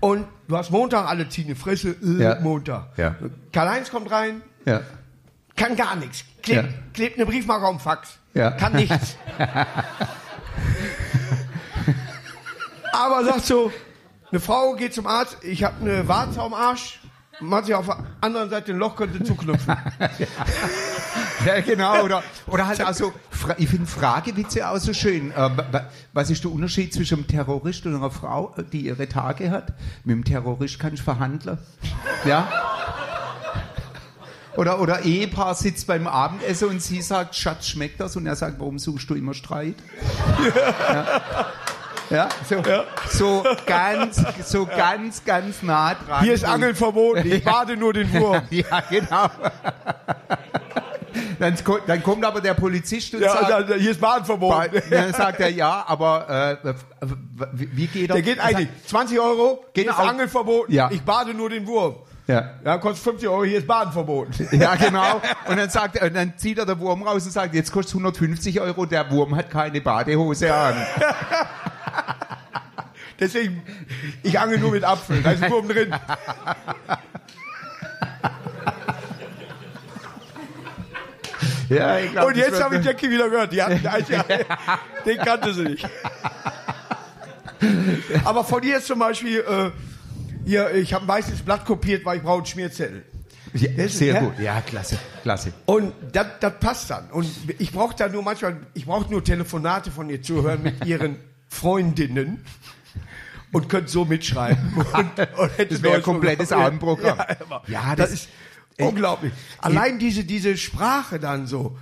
und 0.00 0.26
du 0.48 0.56
hast 0.56 0.70
Montag, 0.70 1.06
alle 1.08 1.28
ziehen 1.28 1.46
die 1.48 1.54
Fresse, 1.54 1.90
äh, 2.02 2.22
Ja. 2.22 2.40
Montag. 2.40 2.96
Ja. 2.96 3.14
Karl-Heinz 3.52 3.90
kommt 3.90 4.10
rein, 4.10 4.42
Ja. 4.64 4.80
Kann 5.56 5.74
gar 5.76 5.96
nichts. 5.96 6.24
Klebt, 6.42 6.64
Ja. 6.70 6.74
klebt 6.92 7.16
eine 7.16 7.24
Briefmarke 7.26 7.66
auf 7.66 7.80
Fax. 7.82 8.18
Ja. 8.34 8.50
Kann 8.52 8.74
nichts. 8.74 9.16
Aber 12.92 13.24
sagt 13.24 13.46
so, 13.46 13.72
eine 14.30 14.40
Frau 14.40 14.74
geht 14.74 14.94
zum 14.94 15.06
Arzt, 15.06 15.38
ich 15.42 15.64
habe 15.64 15.74
eine 15.80 16.06
Warze 16.08 16.40
am 16.40 16.54
Arsch, 16.54 17.00
macht 17.40 17.66
sich 17.66 17.74
auf 17.74 17.86
der 17.86 17.98
anderen 18.20 18.50
Seite 18.50 18.72
ein 18.72 18.78
Loch, 18.78 18.96
könnte 18.96 19.22
zuknüpfen. 19.22 19.76
Ja, 21.44 21.60
genau. 21.60 22.02
Oder, 22.02 22.22
oder 22.46 22.66
halt 22.68 22.80
also, 22.80 23.12
ich 23.58 23.68
finde 23.68 23.86
Fragewitze 23.86 24.68
auch 24.68 24.78
so 24.78 24.94
schön. 24.94 25.30
Äh, 25.32 25.36
wa- 25.36 25.66
wa- 25.70 25.84
was 26.12 26.30
ist 26.30 26.44
der 26.44 26.50
Unterschied 26.52 26.94
zwischen 26.94 27.18
einem 27.18 27.26
Terrorist 27.26 27.84
und 27.86 27.94
einer 27.96 28.10
Frau, 28.10 28.54
die 28.72 28.80
ihre 28.86 29.08
Tage 29.08 29.50
hat? 29.50 29.72
Mit 30.04 30.14
dem 30.16 30.24
Terrorist 30.24 30.78
kann 30.78 30.94
ich 30.94 31.02
verhandeln. 31.02 31.58
Ja? 32.24 32.48
Oder, 34.56 34.80
oder 34.80 35.04
Ehepaar 35.04 35.54
sitzt 35.54 35.86
beim 35.86 36.06
Abendessen 36.06 36.68
und 36.70 36.80
sie 36.82 37.02
sagt, 37.02 37.34
Schatz, 37.34 37.66
schmeckt 37.68 38.00
das? 38.00 38.16
Und 38.16 38.26
er 38.26 38.36
sagt, 38.36 38.58
warum 38.58 38.78
suchst 38.78 39.10
du 39.10 39.14
immer 39.14 39.34
Streit? 39.34 39.74
Ja, 40.48 41.04
ja, 42.08 42.28
so, 42.48 42.62
so 43.10 43.44
ganz, 43.66 44.22
so 44.48 44.64
ganz, 44.64 45.24
ganz 45.24 45.62
nah 45.62 45.94
dran. 45.94 46.22
Hier 46.24 46.34
ist 46.34 46.44
Angeln 46.44 46.74
verboten, 46.76 47.30
ich 47.30 47.42
bade 47.44 47.76
nur 47.76 47.92
den 47.92 48.10
Wurm. 48.14 48.42
Ja, 48.50 48.80
genau. 48.88 49.28
Dann, 51.38 51.54
dann 51.86 52.02
kommt 52.02 52.24
aber 52.24 52.40
der 52.40 52.54
Polizist 52.54 53.14
und 53.14 53.20
Ja, 53.20 53.32
sagt, 53.32 53.52
also, 53.52 53.74
hier 53.74 53.90
ist 53.90 54.00
Baden 54.00 54.24
verboten. 54.24 54.82
dann 54.90 55.12
sagt 55.12 55.40
er, 55.40 55.48
ja, 55.50 55.84
aber 55.86 56.58
äh, 56.64 56.74
wie, 57.52 57.86
geht 57.86 58.08
er? 58.10 58.14
Der 58.14 58.22
geht 58.22 58.40
eigentlich 58.40 58.68
20 58.86 59.18
Euro, 59.20 59.64
hier 59.74 59.84
Genau. 59.84 59.96
ist 60.02 60.08
Angeln 60.08 60.28
verboten, 60.28 60.72
Ja. 60.72 60.90
ich 60.90 61.02
bade 61.02 61.34
nur 61.34 61.50
den 61.50 61.66
Wurm. 61.66 61.96
Ja. 62.28 62.54
Ja, 62.64 62.78
kostet 62.78 63.04
50 63.04 63.28
Euro, 63.28 63.44
hier 63.44 63.58
ist 63.58 63.68
Baden 63.68 63.92
verboten. 63.92 64.32
ja, 64.58 64.74
genau. 64.74 65.20
Und 65.48 65.56
dann, 65.58 65.70
sagt, 65.70 65.94
er- 65.96 66.10
dann 66.10 66.36
zieht 66.36 66.58
er 66.58 66.66
den 66.66 66.80
Wurm 66.80 67.04
raus 67.04 67.24
und 67.24 67.30
sagt, 67.30 67.54
jetzt 67.54 67.70
kostet 67.70 67.94
150 67.94 68.60
Euro, 68.60 68.84
der 68.84 69.08
Wurm 69.12 69.36
hat 69.36 69.48
keine 69.48 69.80
Badehose 69.80 70.52
an. 70.52 70.74
Deswegen, 73.20 73.62
ich 74.22 74.38
angel 74.38 74.58
nur 74.58 74.72
mit 74.72 74.84
Apfel, 74.84 75.22
da 75.22 75.30
ist 75.30 75.42
ein 75.42 75.50
Wurm 75.52 75.68
drin. 75.68 75.94
Ja, 81.68 81.98
ich 81.98 82.12
glaub, 82.12 82.28
Und 82.28 82.36
jetzt 82.36 82.62
habe 82.62 82.78
ich 82.78 82.84
Jackie 82.84 83.10
wieder 83.10 83.28
gehört. 83.28 83.52
Die 83.52 83.62
hatten 83.62 83.80
den 85.06 85.18
kannte 85.18 85.54
sie 85.54 85.62
nicht. 85.62 85.88
Aber 88.24 88.44
von 88.44 88.60
dir 88.62 88.78
ist 88.78 88.86
zum 88.86 88.98
Beispiel, 88.98 89.38
äh, 89.40 89.70
hier, 90.44 90.74
ich 90.74 90.92
habe 90.94 91.04
ein 91.04 91.08
weißes 91.08 91.42
Blatt 91.42 91.64
kopiert, 91.64 92.04
weil 92.04 92.18
ich 92.18 92.22
brauche 92.22 92.38
einen 92.38 92.46
Schmierzettel. 92.46 93.04
Ja, 93.54 93.88
sehr 93.88 94.14
ja. 94.14 94.20
gut. 94.20 94.38
Ja, 94.38 94.60
klasse, 94.60 94.98
klasse. 95.22 95.52
Und 95.64 95.92
das, 96.12 96.26
das 96.40 96.52
passt 96.60 96.90
dann. 96.90 97.10
Und 97.10 97.26
ich 97.58 97.72
brauche 97.72 97.96
da 97.96 98.08
nur 98.08 98.22
manchmal, 98.22 98.58
ich 98.74 98.84
brauche 98.86 99.10
nur 99.10 99.24
Telefonate 99.24 99.90
von 99.90 100.10
ihr 100.10 100.20
zu 100.22 100.42
hören 100.42 100.62
mit 100.62 100.84
ihren 100.84 101.16
Freundinnen 101.48 102.44
und 103.52 103.68
könnt 103.68 103.88
so 103.88 104.04
mitschreiben. 104.04 104.74
Und, 104.92 105.18
und 105.38 105.70
Das 105.70 105.82
wäre 105.82 105.96
ein 105.96 106.02
komplettes 106.02 106.48
Programm. 106.48 106.66
Abendprogramm. 106.66 107.18
Ja, 107.18 107.62
Ja, 107.68 107.96
das, 107.96 108.10
das- 108.10 108.12
ist 108.20 108.28
unglaublich. 108.80 109.32
Allein 109.58 109.98
diese, 109.98 110.24
diese 110.24 110.56
Sprache 110.56 111.18
dann 111.18 111.46
so. 111.46 111.76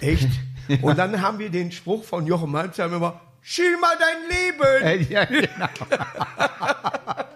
Echt? 0.00 0.28
Und 0.82 0.98
dann 0.98 1.20
haben 1.20 1.38
wir 1.38 1.50
den 1.50 1.72
Spruch 1.72 2.04
von 2.04 2.26
Jochen 2.26 2.50
Malmsheim 2.50 2.92
immer, 2.94 3.20
schiel 3.40 3.76
mal 3.80 3.94
dein 3.98 4.28
Leben. 4.28 5.08
Äh, 5.08 5.12
ja, 5.12 5.24
genau. 5.24 5.48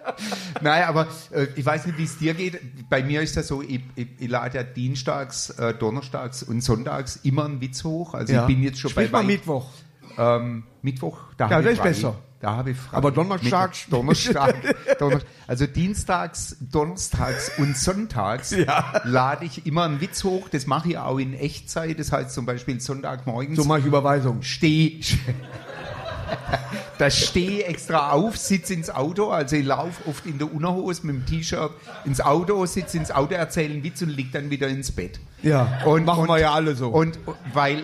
Naja, 0.61 0.87
aber 0.87 1.07
äh, 1.31 1.47
ich 1.55 1.65
weiß 1.65 1.85
nicht, 1.87 1.97
wie 1.97 2.03
es 2.03 2.17
dir 2.17 2.33
geht. 2.33 2.89
Bei 2.89 3.03
mir 3.03 3.21
ist 3.21 3.35
das 3.35 3.47
so, 3.47 3.61
ich, 3.61 3.81
ich, 3.95 4.07
ich 4.19 4.29
lade 4.29 4.57
ja 4.57 4.63
dienstags, 4.63 5.49
äh, 5.51 5.73
donnerstags 5.73 6.43
und 6.43 6.61
sonntags 6.61 7.17
immer 7.17 7.45
einen 7.45 7.61
Witz 7.61 7.83
hoch. 7.83 8.13
Also 8.13 8.33
ich 8.33 8.41
bin 8.47 8.63
jetzt 8.63 8.79
schon 8.79 8.91
Sprich 8.91 9.11
bei 9.11 9.21
mal 9.21 9.27
Mittwoch. 9.27 9.69
Ähm, 10.17 10.63
Mittwoch, 10.81 11.19
da 11.37 11.49
Ja, 11.49 11.61
das 11.61 11.73
ist 11.73 11.83
besser. 11.83 12.15
Da 12.41 12.57
habe 12.57 12.71
ich 12.71 12.77
frei. 12.77 12.97
Aber 12.97 13.11
Donnerstag- 13.11 13.73
Donnerstag, 13.89 14.55
Donnerstag. 14.99 15.29
Also 15.47 15.65
dienstags, 15.67 16.57
donnerstags 16.59 17.51
und 17.57 17.77
sonntags 17.77 18.51
Ja. 18.51 19.01
lade 19.05 19.45
ich 19.45 19.65
immer 19.65 19.83
einen 19.85 20.01
Witz 20.01 20.23
hoch. 20.23 20.49
Das 20.49 20.67
mache 20.67 20.89
ich 20.89 20.97
auch 20.97 21.17
in 21.17 21.33
Echtzeit. 21.33 21.97
Das 21.99 22.11
heißt 22.11 22.31
zum 22.33 22.45
Beispiel 22.45 22.79
Sonntagmorgens 22.81 23.55
So 23.57 23.63
mache 23.63 23.79
ich 23.79 23.85
Überweisung. 23.85 24.41
stehe 24.41 24.99
da 26.97 27.09
stehe 27.09 27.59
ich 27.61 27.67
extra 27.67 28.11
auf, 28.11 28.37
sitze 28.37 28.73
ins 28.73 28.89
Auto, 28.89 29.29
also 29.29 29.55
ich 29.55 29.65
laufe 29.65 30.07
oft 30.09 30.25
in 30.25 30.37
der 30.37 30.51
Unterhose 30.53 31.05
mit 31.05 31.15
dem 31.15 31.25
T-Shirt 31.25 31.71
ins 32.05 32.19
Auto, 32.21 32.65
sitze 32.65 32.97
ins 32.97 33.11
Auto, 33.11 33.33
erzähle 33.35 33.73
einen 33.75 33.83
Witz 33.83 34.01
und 34.01 34.09
liege 34.09 34.29
dann 34.33 34.49
wieder 34.49 34.67
ins 34.67 34.91
Bett. 34.91 35.19
Ja, 35.43 35.81
Und- 35.85 36.05
machen 36.05 36.21
und- 36.23 36.27
wir 36.29 36.39
ja 36.39 36.53
alle 36.53 36.75
so. 36.75 36.89
Und 36.89 37.19
weil, 37.53 37.83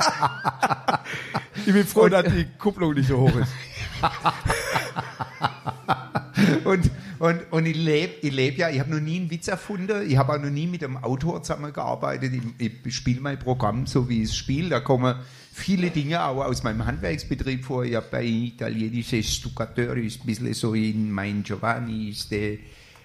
ich 1.66 1.72
bin 1.72 1.86
froh, 1.86 2.08
dass 2.08 2.24
die 2.24 2.46
Kupplung 2.58 2.94
nicht 2.94 3.08
so 3.08 3.18
hoch 3.18 3.36
ist. 3.36 3.52
und, 6.64 6.90
und, 7.18 7.52
und 7.52 7.66
ich 7.66 7.76
lebe 7.76 8.14
ich 8.22 8.32
leb 8.32 8.58
ja, 8.58 8.70
ich 8.70 8.80
habe 8.80 8.90
noch 8.90 9.00
nie 9.00 9.20
einen 9.20 9.30
Witz 9.30 9.48
erfunden, 9.48 10.08
ich 10.08 10.16
habe 10.16 10.32
auch 10.32 10.40
noch 10.40 10.50
nie 10.50 10.66
mit 10.66 10.82
einem 10.82 10.96
Autor 10.96 11.42
zusammengearbeitet, 11.42 12.32
ich, 12.58 12.72
ich 12.84 12.94
spiele 12.94 13.20
mein 13.20 13.38
Programm 13.38 13.86
so, 13.86 14.08
wie 14.08 14.22
ich 14.22 14.30
es 14.30 14.36
spiele, 14.36 14.70
da 14.70 14.80
kommen 14.80 15.16
viele 15.52 15.90
Dinge 15.90 16.24
auch 16.24 16.44
aus 16.44 16.62
meinem 16.62 16.86
Handwerksbetrieb 16.86 17.64
vor, 17.64 17.84
ich 17.84 17.94
habe 17.94 18.06
bei 18.10 18.24
italienische 18.24 19.22
Stuckateur, 19.22 19.96
ist 19.96 20.22
ein 20.22 20.26
bisschen 20.26 20.54
so 20.54 20.74
in 20.74 21.10
mein 21.10 21.42
Giovanni, 21.42 22.08
ist 22.08 22.30
der, 22.30 22.56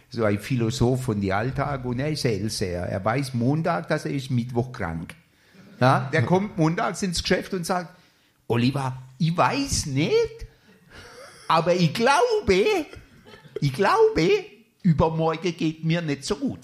so 0.10 0.23
ein 0.23 0.39
Philosoph 0.39 1.03
von 1.03 1.19
die 1.19 1.34
Alltag 1.34 1.84
und 1.86 1.99
er 1.99 2.10
ist 2.10 2.23
Hellseher. 2.23 2.84
Er 2.84 3.03
weiß 3.03 3.34
Montag, 3.34 3.89
dass 3.89 4.05
er 4.05 4.12
ist 4.12 4.31
Mittwoch 4.31 4.71
krank. 4.71 5.13
Ja, 5.80 6.10
der 6.14 6.24
kommt 6.24 6.58
montags 6.58 7.02
ins 7.04 7.22
Geschäft 7.22 7.54
und 7.54 7.66
sagt, 7.66 7.90
Oliver, 8.48 8.98
ich 9.18 9.36
weiß 9.36 9.88
nicht, 9.88 10.16
aber 11.48 11.74
ich 11.76 11.94
glaube, 11.94 12.66
ich 13.62 13.74
glaube, 13.74 14.30
übermorgen 14.84 15.56
geht 15.58 15.84
mir 15.84 16.02
nicht 16.02 16.24
so 16.24 16.36
gut. 16.38 16.60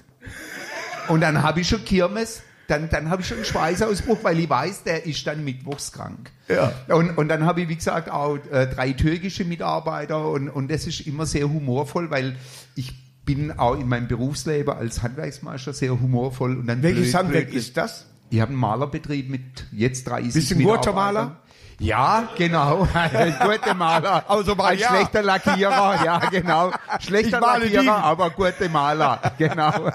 Und 1.07 1.21
dann 1.21 1.41
habe 1.41 1.61
ich 1.61 1.67
schon 1.67 1.83
Kirmes, 1.83 2.41
dann, 2.67 2.89
dann 2.89 3.09
habe 3.09 3.21
ich 3.21 3.27
schon 3.27 3.37
einen 3.37 3.45
Schweißausbruch, 3.45 4.19
weil 4.23 4.39
ich 4.39 4.49
weiß, 4.49 4.83
der 4.83 5.05
ist 5.05 5.25
dann 5.27 5.43
mittwochs 5.43 5.91
krank. 5.91 6.31
Ja. 6.47 6.71
Und, 6.87 7.17
und 7.17 7.27
dann 7.27 7.45
habe 7.45 7.61
ich, 7.61 7.69
wie 7.69 7.75
gesagt, 7.75 8.09
auch 8.09 8.37
äh, 8.51 8.67
drei 8.67 8.93
türkische 8.93 9.43
Mitarbeiter 9.43 10.27
und, 10.29 10.49
und 10.49 10.71
das 10.71 10.87
ist 10.87 11.01
immer 11.01 11.25
sehr 11.25 11.49
humorvoll, 11.49 12.09
weil 12.11 12.37
ich 12.75 12.93
bin 13.25 13.51
auch 13.51 13.77
in 13.79 13.87
meinem 13.87 14.07
Berufsleben 14.07 14.73
als 14.73 15.03
Handwerksmeister 15.03 15.73
sehr 15.73 15.99
humorvoll. 15.99 16.57
Und 16.57 16.67
dann 16.67 16.81
Welches 16.81 17.11
blöd- 17.11 17.15
Handwerk 17.15 17.47
blöd- 17.49 17.55
ist 17.57 17.77
das? 17.77 18.05
Ich 18.31 18.39
habe 18.41 18.49
einen 18.49 18.59
Malerbetrieb 18.59 19.29
mit 19.29 19.41
jetzt 19.71 20.07
30 20.07 20.33
Bist 20.33 20.51
du 20.51 20.55
ein 20.55 20.57
Mitarbeitern. 20.59 20.79
guter 20.79 20.93
Maler? 20.93 21.35
Ja, 21.79 22.29
genau. 22.37 22.87
Ein 22.93 23.35
guter 23.43 23.73
Maler. 23.73 24.23
Also 24.29 24.53
mal 24.53 24.73
ein 24.73 24.77
ja. 24.79 24.87
schlechter 24.89 25.23
Lackierer. 25.23 25.99
Ja, 26.05 26.19
genau. 26.29 26.71
Schlechter 26.99 27.39
Lackierer, 27.41 27.81
die. 27.81 27.89
aber 27.89 28.29
gute 28.29 28.69
Maler. 28.69 29.19
Genau. 29.39 29.89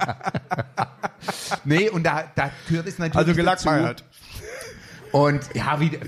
nee, 1.64 1.88
und 1.88 2.02
da, 2.02 2.24
da 2.34 2.50
gehört 2.68 2.88
es 2.88 2.98
natürlich 2.98 3.16
Also 3.16 3.34
gelackmeiert. 3.34 4.02
Und 5.12 5.42
ja, 5.54 5.78
wie, 5.78 5.98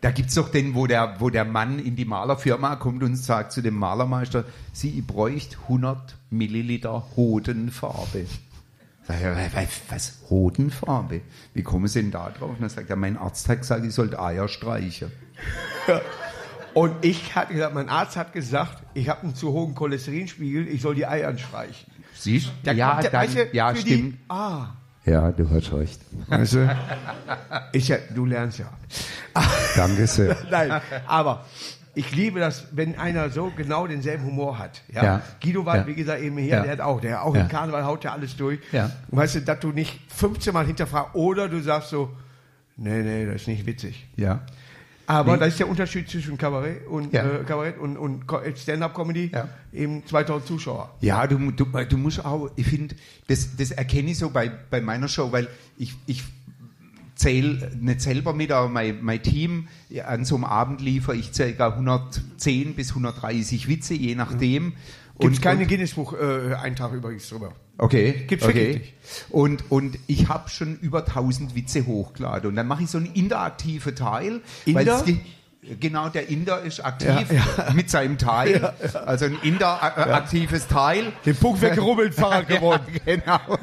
da 0.00 0.10
gibt's 0.10 0.34
doch 0.34 0.48
den, 0.50 0.74
wo 0.74 0.88
der, 0.88 1.16
wo 1.20 1.30
der 1.30 1.44
Mann 1.44 1.78
in 1.78 1.94
die 1.94 2.04
Malerfirma 2.04 2.74
kommt 2.76 3.02
und 3.04 3.14
sagt 3.14 3.52
zu 3.52 3.62
dem 3.62 3.76
Malermeister, 3.76 4.44
Sie, 4.72 4.98
ich 4.98 5.06
bräuchte 5.06 5.56
100 5.62 6.16
Milliliter 6.30 7.06
Hodenfarbe. 7.16 8.26
Ich, 9.12 9.80
"Was- 9.90 10.18
Hodenfarbe? 10.30 11.20
Wie 11.54 11.62
kommen 11.62 11.86
Sie 11.88 12.02
denn 12.02 12.10
da 12.10 12.30
drauf? 12.30 12.50
Und 12.50 12.60
dann 12.60 12.68
sagt 12.70 12.88
er, 12.90 12.96
mein 12.96 13.16
Arzt 13.16 13.48
hat 13.48 13.60
gesagt, 13.60 13.84
ich 13.84 13.94
sollte 13.94 14.20
Eier 14.20 14.48
streichen. 14.48 15.10
Und 16.74 17.04
ich 17.04 17.34
hatte 17.34 17.54
gesagt, 17.54 17.74
mein 17.74 17.88
Arzt 17.88 18.16
hat 18.16 18.32
gesagt, 18.32 18.82
ich 18.94 19.08
habe 19.08 19.22
einen 19.22 19.34
zu 19.34 19.52
hohen 19.52 19.74
Cholesterinspiegel, 19.74 20.68
ich 20.68 20.82
soll 20.82 20.94
die 20.94 21.06
Eier 21.06 21.36
streichen. 21.36 21.90
Siehst 22.14 22.52
Da 22.62 22.72
Ja, 22.72 23.00
der- 23.00 23.10
dann, 23.10 23.22
weißt 23.22 23.34
du, 23.36 23.46
ja, 23.52 23.74
für 23.74 23.80
stimmt. 23.80 24.14
Die, 24.14 24.18
ah, 24.28 24.68
Ja, 25.04 25.32
du 25.32 25.48
hast 25.50 25.72
recht. 25.72 26.00
weißt 26.28 26.52
du? 26.52 26.76
Ja, 27.74 27.96
du 28.14 28.24
lernst 28.26 28.58
ja. 28.58 28.70
Danke 29.74 30.06
sehr. 30.06 30.36
Nein, 30.50 30.80
aber 31.06 31.44
ich 31.94 32.12
liebe 32.14 32.38
das, 32.40 32.66
wenn 32.72 32.98
einer 32.98 33.30
so 33.30 33.50
genau 33.56 33.86
denselben 33.86 34.24
Humor 34.24 34.58
hat. 34.58 34.82
Ja? 34.92 35.02
Ja. 35.04 35.22
Guido 35.42 35.64
war, 35.66 35.78
Ja. 35.78 35.86
wie 35.86 35.94
gesagt, 35.94 36.22
eben 36.22 36.38
hier, 36.38 36.56
Ja. 36.56 36.62
der 36.62 36.72
hat 36.72 36.80
auch, 36.80 37.00
der 37.00 37.22
auch 37.24 37.34
im 37.34 37.48
Karneval 37.48 37.84
haut 37.84 38.04
ja 38.04 38.12
alles 38.12 38.36
durch. 38.36 38.60
Ja. 38.72 38.90
Und 39.08 39.18
weißt 39.18 39.36
du, 39.36 39.40
dass 39.42 39.60
du 39.60 39.68
nicht 39.72 40.00
15 40.08 40.52
Mal 40.54 40.66
hinterfragst 40.66 41.14
oder 41.14 41.48
du 41.48 41.60
sagst 41.60 41.90
so, 41.90 42.10
nee, 42.76 43.02
nee, 43.02 43.26
das 43.26 43.42
ist 43.42 43.48
nicht 43.48 43.66
witzig. 43.66 44.06
Ja. 44.16 44.40
Aber 45.06 45.32
Nee. 45.32 45.40
das 45.40 45.48
ist 45.48 45.58
der 45.58 45.68
Unterschied 45.68 46.08
zwischen 46.08 46.38
Kabarett 46.38 46.86
und, 46.86 47.12
Ja. 47.12 47.24
äh, 47.28 47.42
Kabarett 47.44 47.78
und, 47.78 47.96
und 47.96 48.28
Ko- 48.28 48.40
Stand-Up-Comedy. 48.54 49.32
Ja. 49.34 49.48
Eben 49.72 50.06
2000 50.06 50.46
Zuschauer. 50.46 50.94
Ja, 51.00 51.26
du, 51.26 51.50
du, 51.50 51.64
du 51.64 51.96
musst 51.98 52.24
auch, 52.24 52.48
ich 52.54 52.66
finde, 52.68 52.94
das, 53.26 53.56
das 53.56 53.72
erkenne 53.72 54.12
ich 54.12 54.18
so 54.18 54.30
bei, 54.30 54.48
bei 54.70 54.80
meiner 54.80 55.08
Show, 55.08 55.32
weil 55.32 55.48
ich, 55.76 55.96
ich 56.06 56.22
zähle 57.20 57.70
nicht 57.78 58.00
selber 58.00 58.32
mit, 58.32 58.50
aber 58.50 58.68
mein, 58.68 59.02
mein 59.02 59.22
Team 59.22 59.68
an 60.06 60.24
so 60.24 60.34
einem 60.36 60.44
Abend 60.44 60.80
liefere 60.80 61.16
ich 61.16 61.32
ca. 61.32 61.68
110 61.68 62.74
bis 62.74 62.90
130 62.90 63.68
Witze, 63.68 63.94
je 63.94 64.14
nachdem. 64.14 64.72
Gibt 65.18 65.32
es 65.34 65.38
Und- 65.38 65.42
keinen 65.42 65.66
Guinness-Buch-Eintrag 65.68 66.92
übrigens 66.94 67.28
drüber. 67.28 67.52
Okay. 67.76 68.24
Gibt's 68.26 68.44
okay. 68.46 68.74
nicht. 68.74 68.94
Und, 69.30 69.70
und 69.70 69.98
ich 70.06 70.28
habe 70.28 70.48
schon 70.50 70.78
über 70.80 71.06
1000 71.06 71.54
Witze 71.54 71.86
hochgeladen. 71.86 72.48
Und 72.50 72.56
dann 72.56 72.66
mache 72.66 72.82
ich 72.84 72.90
so 72.90 72.98
einen 72.98 73.06
interaktiven 73.12 73.94
Teil. 73.94 74.40
weil 74.66 74.76
Inder? 74.82 74.96
es 74.98 75.04
ge- 75.04 75.18
Genau, 75.78 76.08
der 76.08 76.28
Inder 76.30 76.62
ist 76.62 76.80
aktiv 76.82 77.26
Ja, 77.30 77.70
mit 77.74 77.90
seinem 77.90 78.16
Teil. 78.16 78.72
Also 79.04 79.26
ein 79.26 79.36
interaktives 79.42 80.66
Teil. 80.68 81.12
Den 81.26 81.36
Punkt 81.36 81.60
weggerubbelt, 81.60 82.14
Fahrrad 82.14 82.48
gewonnen. 82.48 82.80
Ja, 83.04 83.14
genau. 83.16 83.58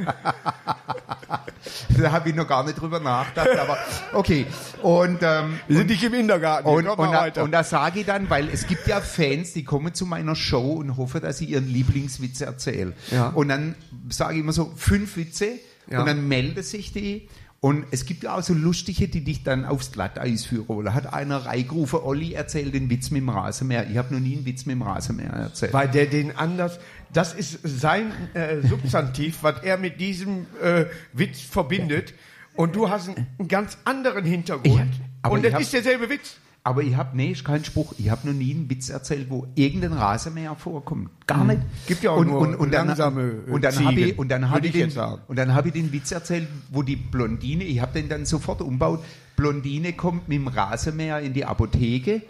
da 1.99 2.11
habe 2.11 2.29
ich 2.29 2.35
noch 2.35 2.47
gar 2.47 2.63
nicht 2.63 2.79
drüber 2.79 2.99
nachgedacht. 2.99 3.57
Aber 3.59 3.77
okay. 4.13 4.45
Und, 4.83 5.19
ähm, 5.23 5.59
Wir 5.67 5.77
sind 5.77 5.89
nicht 5.89 6.03
im 6.03 6.13
Kindergarten. 6.13 6.67
und, 6.67 6.87
und, 6.87 7.11
da, 7.11 7.41
und 7.41 7.51
da 7.51 7.63
sage 7.63 8.01
ich 8.01 8.05
dann, 8.05 8.29
weil 8.29 8.47
es 8.49 8.67
gibt 8.67 8.87
ja 8.87 9.01
Fans, 9.01 9.53
die 9.53 9.63
kommen 9.63 9.93
zu 9.95 10.05
meiner 10.05 10.35
Show 10.35 10.73
und 10.73 10.97
hoffen, 10.97 11.21
dass 11.21 11.41
ich 11.41 11.49
ihren 11.49 11.67
Lieblingswitz 11.67 12.41
erzähle. 12.41 12.93
Ja. 13.11 13.29
Und 13.29 13.49
dann 13.49 13.75
sage 14.09 14.35
ich 14.35 14.41
immer 14.41 14.53
so 14.53 14.71
fünf 14.75 15.17
Witze 15.17 15.47
Ja. 15.89 16.01
und 16.01 16.05
dann 16.05 16.27
melden 16.27 16.61
sich 16.63 16.93
die. 16.93 17.27
Und 17.59 17.85
es 17.89 18.05
gibt 18.05 18.23
ja 18.23 18.35
auch 18.35 18.43
so 18.43 18.53
lustige, 18.53 19.07
die 19.07 19.23
dich 19.23 19.43
dann 19.43 19.65
aufs 19.65 19.91
Glatteis 19.91 20.45
führen. 20.45 20.85
Da 20.85 20.93
hat 20.93 21.11
einer 21.11 21.37
reingerufen, 21.37 21.99
Olli 21.99 22.33
erzählt 22.33 22.73
den 22.73 22.89
Witz 22.89 23.09
mit 23.09 23.21
dem 23.21 23.29
Rasenmäher. 23.29 23.89
Ich 23.89 23.97
habe 23.97 24.13
noch 24.13 24.21
nie 24.21 24.35
einen 24.35 24.45
Witz 24.45 24.67
mit 24.67 24.75
dem 24.75 24.83
Rasenmäher 24.83 25.31
erzählt. 25.31 25.73
Weil 25.73 25.87
der 25.87 26.05
den 26.05 26.35
anders, 26.35 26.79
das 27.11 27.33
ist 27.33 27.59
sein 27.63 28.11
äh, 28.35 28.61
Substantiv, 28.61 29.39
was 29.41 29.63
er 29.63 29.77
mit 29.77 29.99
diesem 29.99 30.45
äh, 30.61 30.85
Witz 31.13 31.41
verbindet. 31.41 32.13
Und 32.55 32.75
du 32.75 32.89
hast 32.89 33.09
einen, 33.09 33.27
einen 33.39 33.47
ganz 33.47 33.77
anderen 33.85 34.25
Hintergrund. 34.25 34.91
Aber 35.23 35.35
und 35.35 35.45
ich 35.45 35.51
das 35.51 35.61
ist 35.63 35.73
derselbe 35.73 36.09
Witz. 36.09 36.37
Aber 36.67 36.83
ich 36.83 36.97
habe, 36.97 37.15
nee, 37.15 37.31
ist 37.31 37.45
kein 37.45 37.63
Spruch, 37.63 37.93
ich 37.97 38.09
habe 38.09 38.27
noch 38.27 38.33
nie 38.33 38.53
einen 38.53 38.69
Witz 38.69 38.89
erzählt, 38.89 39.27
wo 39.29 39.47
irgendein 39.55 39.93
Rasenmäher 39.93 40.53
vorkommt. 40.53 41.09
Gar 41.25 41.45
nicht. 41.45 41.61
Hm. 41.61 41.69
Gibt 41.87 42.03
ja 42.03 42.11
auch 42.11 42.25
nur 42.25 42.67
dann, 42.67 42.87
langsame, 42.87 43.21
äh, 43.47 43.51
und 43.51 43.63
dann 43.63 43.85
habe 43.85 44.01
ich, 44.01 44.19
und 44.19 44.27
dann 44.27 44.49
habe 44.49 44.67
ich 44.67 44.73
den, 44.73 44.91
und 45.29 45.39
dann 45.39 45.53
habe 45.53 45.69
ich 45.69 45.73
den 45.73 45.93
Witz 45.93 46.11
erzählt, 46.11 46.45
wo 46.69 46.83
die 46.83 46.97
Blondine, 46.97 47.63
ich 47.63 47.79
habe 47.79 47.93
den 47.93 48.09
dann 48.09 48.25
sofort 48.25 48.59
umbaut, 48.59 49.01
Blondine 49.37 49.93
kommt 49.93 50.27
mit 50.27 50.39
dem 50.39 50.49
Rasenmäher 50.49 51.21
in 51.21 51.31
die 51.31 51.45
Apotheke 51.45 52.23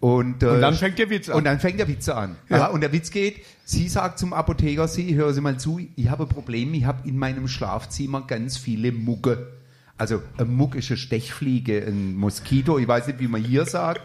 und, 0.00 0.42
äh, 0.42 0.48
Und 0.48 0.62
dann 0.62 0.74
fängt 0.74 0.98
der 0.98 1.08
Witz 1.08 1.28
an. 1.28 1.36
Und 1.36 1.44
dann 1.44 1.60
fängt 1.60 1.78
der 1.78 1.86
Witz 1.86 2.08
an. 2.08 2.34
Ja. 2.48 2.58
Ja. 2.58 2.66
und 2.70 2.80
der 2.80 2.92
Witz 2.92 3.12
geht, 3.12 3.44
sie 3.64 3.88
sagt 3.88 4.18
zum 4.18 4.32
Apotheker, 4.32 4.88
sie, 4.88 5.14
hören 5.14 5.32
Sie 5.32 5.40
mal 5.40 5.60
zu, 5.60 5.78
ich 5.94 6.10
habe 6.10 6.24
ein 6.24 6.28
Problem, 6.28 6.74
ich 6.74 6.86
habe 6.86 7.08
in 7.08 7.16
meinem 7.16 7.46
Schlafzimmer 7.46 8.22
ganz 8.26 8.56
viele 8.56 8.90
Mucke. 8.90 9.59
Also 10.00 10.22
eine 10.38 10.46
Muck 10.46 10.76
ist 10.76 10.88
eine 10.88 10.96
Stechfliege, 10.96 11.84
ein 11.86 12.16
Moskito, 12.16 12.78
ich 12.78 12.88
weiß 12.88 13.08
nicht, 13.08 13.20
wie 13.20 13.28
man 13.28 13.44
hier 13.44 13.66
sagt. 13.66 14.00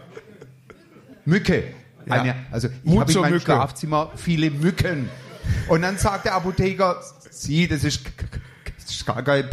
Mücke. 1.24 1.64
Ja. 2.04 2.20
Eine, 2.20 2.36
also 2.50 2.68
ich 2.84 2.98
habe 2.98 3.10
in 3.10 3.18
meinem 3.18 3.32
Mücke. 3.32 3.44
Schlafzimmer 3.46 4.12
viele 4.14 4.50
Mücken. 4.50 5.08
Und 5.68 5.80
dann 5.80 5.96
sagt 5.96 6.26
der 6.26 6.34
Apotheker, 6.34 7.00
sie, 7.30 7.66
das 7.66 7.82
ist, 7.82 8.02
das 8.76 8.90
ist 8.90 9.06
gar 9.06 9.22
kein 9.22 9.48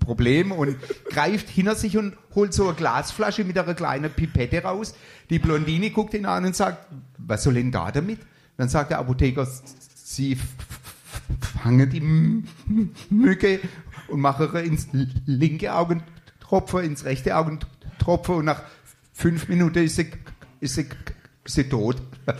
Problem 0.00 0.50
und 0.50 0.76
greift 1.08 1.48
hinter 1.48 1.76
sich 1.76 1.96
und 1.96 2.16
holt 2.34 2.52
so 2.52 2.66
eine 2.66 2.74
Glasflasche 2.74 3.44
mit 3.44 3.56
einer 3.56 3.74
kleinen 3.74 4.10
Pipette 4.10 4.60
raus. 4.60 4.96
Die 5.30 5.38
Blondine 5.38 5.90
guckt 5.90 6.14
ihn 6.14 6.26
an 6.26 6.46
und 6.46 6.56
sagt, 6.56 6.88
was 7.16 7.44
soll 7.44 7.54
denn 7.54 7.70
da 7.70 7.92
damit? 7.92 8.18
Dann 8.56 8.68
sagt 8.68 8.90
der 8.90 8.98
Apotheker, 8.98 9.46
sie 9.94 10.36
fangen 11.62 11.88
die 11.88 12.42
Mücke 13.08 13.60
und 14.08 14.20
machen 14.20 14.48
ihr 14.54 14.62
ins 14.64 14.88
linke 15.26 15.74
Augentropfen, 15.74 16.84
ins 16.84 17.04
rechte 17.04 17.36
Augentropfen 17.36 18.34
und 18.36 18.44
nach 18.44 18.62
fünf 19.12 19.48
Minuten 19.48 19.84
ist 19.84 19.96
sie, 19.96 20.10
ist 20.60 20.74
sie, 20.74 20.86
ist 21.44 21.54
sie 21.54 21.68
tot. 21.68 21.96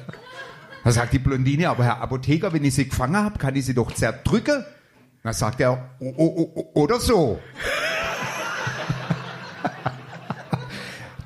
Da 0.84 0.90
sagt 0.90 1.14
die 1.14 1.18
Blondine, 1.18 1.70
aber 1.70 1.84
Herr 1.84 2.02
Apotheker, 2.02 2.52
wenn 2.52 2.62
ich 2.62 2.74
sie 2.74 2.86
gefangen 2.86 3.16
habe, 3.16 3.38
kann 3.38 3.56
ich 3.56 3.64
sie 3.64 3.72
doch 3.72 3.90
zerdrücken. 3.92 4.66
Dann 5.22 5.32
sagt 5.32 5.58
er, 5.60 5.88
"O- 5.98 6.12
o- 6.14 6.52
o- 6.54 6.70
oder 6.82 7.00
so. 7.00 7.40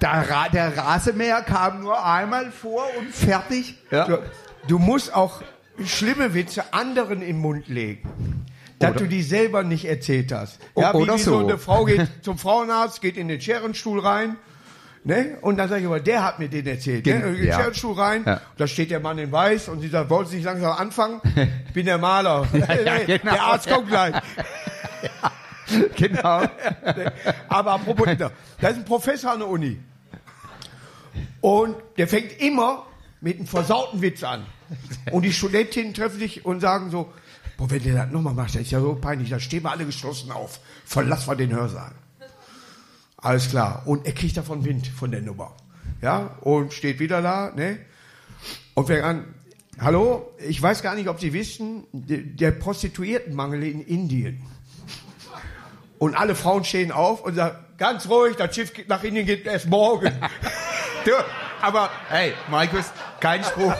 Der, 0.00 0.24
der 0.52 0.76
Rasenmäher 0.76 1.42
kam 1.42 1.82
nur 1.82 2.06
einmal 2.06 2.52
vor 2.52 2.84
und 3.00 3.12
fertig. 3.12 3.74
Du, 3.90 4.18
du 4.68 4.78
musst 4.78 5.12
auch 5.12 5.42
schlimme 5.84 6.34
Witze 6.34 6.72
anderen 6.72 7.20
im 7.20 7.40
Mund 7.40 7.66
legen. 7.66 8.08
Dass 8.78 8.90
Oder- 8.92 9.00
du 9.00 9.08
die 9.08 9.22
selber 9.22 9.62
nicht 9.64 9.84
erzählt 9.86 10.30
hast. 10.32 10.58
Ja, 10.76 10.94
wie, 10.94 11.00
wie 11.06 11.18
so 11.18 11.32
so. 11.32 11.38
eine 11.38 11.58
Frau 11.58 11.84
geht 11.84 12.06
zum 12.22 12.38
Frauenarzt, 12.38 13.00
geht 13.00 13.16
in 13.16 13.26
den 13.28 13.40
Scherenstuhl 13.40 13.98
rein. 14.00 14.36
Ne? 15.04 15.38
Und 15.40 15.56
dann 15.56 15.68
sage 15.68 15.80
ich 15.80 15.86
aber, 15.86 16.00
der 16.00 16.22
hat 16.24 16.38
mir 16.38 16.48
den 16.48 16.66
erzählt. 16.66 17.06
Ne? 17.06 17.12
Gen- 17.12 17.22
Und 17.24 17.28
in 17.30 17.36
den 17.36 17.46
ja. 17.48 17.54
Scherenstuhl 17.58 17.94
rein, 17.98 18.22
Ja. 18.26 18.40
da 18.56 18.66
steht 18.66 18.90
der 18.90 19.00
Mann 19.00 19.18
in 19.18 19.32
Weiß 19.32 19.68
und 19.68 19.80
sie 19.80 19.88
sagt, 19.88 20.10
wollten 20.10 20.30
Sie 20.30 20.36
nicht 20.36 20.44
langsam 20.44 20.72
anfangen? 20.72 21.20
Ich 21.68 21.72
bin 21.74 21.86
der 21.86 21.98
Maler. 21.98 22.46
ja, 22.52 22.66
der 23.06 23.18
genau. 23.18 23.32
Arzt 23.36 23.68
kommt 23.70 23.88
gleich. 23.88 24.14
Genau. 25.96 26.42
Aber 27.48 27.72
apropos, 27.72 28.06
da 28.18 28.30
da 28.60 28.68
ist 28.68 28.76
ein 28.76 28.84
Professor 28.84 29.32
an 29.32 29.40
der 29.40 29.48
Uni. 29.48 29.78
Und 31.40 31.76
der 31.96 32.08
fängt 32.08 32.40
immer 32.40 32.86
mit 33.20 33.36
einem 33.38 33.46
versauten 33.46 34.00
Witz 34.02 34.22
an. 34.24 34.46
Und 35.10 35.22
die 35.22 35.32
Studentinnen 35.32 35.94
treffen 35.94 36.18
sich 36.18 36.44
und 36.44 36.60
sagen 36.60 36.90
so, 36.90 37.12
boah, 37.58 37.70
wenn 37.70 37.82
der 37.82 37.94
das 38.04 38.10
nochmal 38.12 38.32
macht, 38.32 38.54
das 38.54 38.62
ist 38.62 38.70
ja 38.70 38.80
so 38.80 38.94
peinlich, 38.94 39.28
da 39.28 39.38
stehen 39.38 39.64
wir 39.64 39.70
alle 39.72 39.84
geschlossen 39.84 40.32
auf. 40.32 40.60
Verlass 40.86 41.26
mal 41.26 41.34
den 41.36 41.52
Hörsaal. 41.52 41.92
Alles 43.18 43.50
klar. 43.50 43.82
Und 43.84 44.06
er 44.06 44.12
kriegt 44.12 44.36
davon 44.38 44.64
Wind 44.64 44.86
von 44.86 45.10
der 45.10 45.20
Nummer. 45.20 45.54
Ja, 46.00 46.36
und 46.40 46.72
steht 46.72 47.00
wieder 47.00 47.20
da, 47.20 47.50
ne? 47.54 47.80
Und 48.74 48.86
fängt 48.86 49.02
an, 49.02 49.34
hallo, 49.80 50.30
ich 50.38 50.62
weiß 50.62 50.82
gar 50.82 50.94
nicht, 50.94 51.08
ob 51.08 51.18
Sie 51.20 51.32
wissen, 51.32 51.84
de- 51.92 52.22
der 52.24 52.52
Prostituiertenmangel 52.52 53.64
in 53.64 53.80
Indien. 53.84 54.40
Und 55.98 56.14
alle 56.14 56.36
Frauen 56.36 56.62
stehen 56.62 56.92
auf 56.92 57.22
und 57.24 57.34
sagen, 57.34 57.58
ganz 57.76 58.08
ruhig, 58.08 58.36
das 58.36 58.54
Schiff 58.54 58.72
geht 58.72 58.88
nach 58.88 59.02
Indien 59.02 59.26
geht 59.26 59.44
erst 59.46 59.66
morgen. 59.66 60.12
Aber, 61.60 61.90
hey, 62.08 62.34
Markus, 62.48 62.84
kein 63.18 63.42
Spruch. 63.42 63.74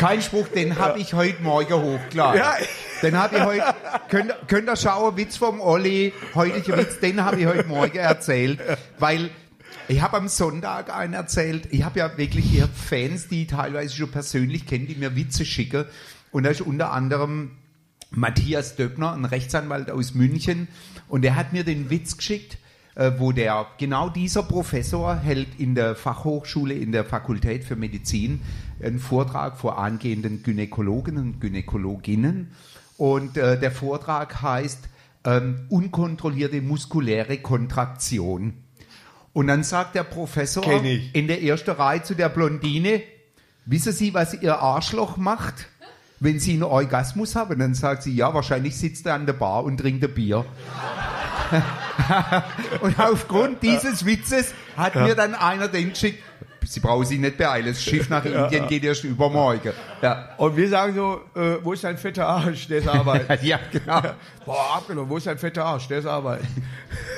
Kein 0.00 0.22
Spruch, 0.22 0.48
den 0.48 0.78
habe 0.78 0.98
ich 0.98 1.12
heute 1.12 1.42
Morgen 1.42 1.74
hochgeladen. 1.74 2.40
Ja. 2.40 2.54
Den 3.02 3.18
habe 3.18 3.36
ich 3.36 3.44
heute, 3.44 3.74
könnt, 4.08 4.34
könnt 4.48 4.66
ihr 4.66 4.76
schauen, 4.76 5.14
Witz 5.18 5.36
vom 5.36 5.60
Olli, 5.60 6.14
heutiger 6.34 6.78
Witz, 6.78 7.00
den 7.00 7.22
habe 7.22 7.38
ich 7.38 7.46
heute 7.46 7.68
Morgen 7.68 7.98
erzählt, 7.98 8.60
weil 8.98 9.28
ich 9.88 10.00
habe 10.00 10.16
am 10.16 10.28
Sonntag 10.28 10.90
einen 10.90 11.12
erzählt, 11.12 11.68
ich 11.70 11.84
habe 11.84 11.98
ja 11.98 12.16
wirklich 12.16 12.54
ich 12.54 12.62
hab 12.62 12.74
Fans, 12.74 13.28
die 13.28 13.42
ich 13.42 13.48
teilweise 13.48 13.94
schon 13.94 14.10
persönlich 14.10 14.64
kenne, 14.64 14.86
die 14.86 14.94
mir 14.94 15.16
Witze 15.16 15.44
schicken 15.44 15.84
und 16.32 16.44
da 16.44 16.50
ist 16.50 16.62
unter 16.62 16.92
anderem 16.92 17.58
Matthias 18.08 18.76
Döppner, 18.76 19.12
ein 19.12 19.26
Rechtsanwalt 19.26 19.90
aus 19.90 20.14
München, 20.14 20.68
und 21.08 21.22
der 21.22 21.36
hat 21.36 21.52
mir 21.52 21.62
den 21.62 21.90
Witz 21.90 22.16
geschickt, 22.16 22.56
äh, 22.94 23.12
wo 23.18 23.32
der 23.32 23.66
genau 23.78 24.08
dieser 24.08 24.42
Professor 24.44 25.16
hält 25.16 25.48
in 25.58 25.74
der 25.74 25.94
Fachhochschule, 25.94 26.74
in 26.74 26.90
der 26.90 27.04
Fakultät 27.04 27.64
für 27.64 27.76
Medizin, 27.76 28.40
einen 28.84 28.98
Vortrag 28.98 29.58
vor 29.58 29.78
angehenden 29.78 30.42
Gynäkologen 30.42 31.16
und 31.16 31.40
Gynäkologinnen. 31.40 32.52
Und 32.96 33.36
äh, 33.36 33.58
der 33.58 33.70
Vortrag 33.70 34.42
heißt 34.42 34.88
ähm, 35.24 35.66
unkontrollierte 35.68 36.60
muskuläre 36.60 37.38
Kontraktion. 37.38 38.54
Und 39.32 39.46
dann 39.46 39.62
sagt 39.62 39.94
der 39.94 40.04
Professor 40.04 40.64
in 40.82 41.28
der 41.28 41.42
ersten 41.42 41.70
Reihe 41.70 42.02
zu 42.02 42.14
der 42.14 42.28
Blondine, 42.28 43.02
wissen 43.64 43.92
Sie, 43.92 44.12
was 44.12 44.34
Ihr 44.34 44.58
Arschloch 44.58 45.16
macht, 45.16 45.68
wenn 46.18 46.40
Sie 46.40 46.52
einen 46.54 46.64
Orgasmus 46.64 47.36
haben? 47.36 47.58
Dann 47.58 47.74
sagt 47.74 48.02
sie, 48.02 48.14
ja, 48.14 48.34
wahrscheinlich 48.34 48.76
sitzt 48.76 49.06
er 49.06 49.14
an 49.14 49.26
der 49.26 49.34
Bar 49.34 49.64
und 49.64 49.78
trinkt 49.78 50.04
ein 50.04 50.12
Bier. 50.12 50.44
und 52.80 52.98
aufgrund 52.98 53.62
dieses 53.62 54.04
Witzes 54.04 54.52
hat 54.76 54.94
mir 54.96 55.14
dann 55.14 55.34
einer 55.34 55.68
den 55.68 55.90
geschickt, 55.90 56.22
Sie 56.64 56.80
brauchen 56.80 57.04
sich 57.06 57.18
nicht 57.18 57.36
beeilen, 57.36 57.66
das 57.66 57.82
Schiff 57.82 58.08
nach 58.08 58.24
Indien 58.26 58.66
geht 58.68 58.84
erst 58.84 59.04
übermorgen. 59.04 59.72
Ja, 60.02 60.30
Und 60.36 60.56
wir 60.56 60.68
sagen 60.68 60.94
so, 60.94 61.20
äh, 61.40 61.58
wo 61.62 61.72
ist 61.72 61.84
dein 61.84 61.96
fetter 61.96 62.26
Arsch, 62.26 62.68
der 62.68 62.78
ist 62.78 62.88
arbeiten. 62.88 63.46
ja 63.46 63.58
genau. 63.70 64.00
Boah, 64.44 64.76
abgenommen, 64.76 65.10
wo 65.10 65.16
ist 65.16 65.26
dein 65.26 65.38
fetter 65.38 65.64
Arsch, 65.64 65.88
der 65.88 65.98
ist 65.98 66.06
arbeiten. 66.06 66.46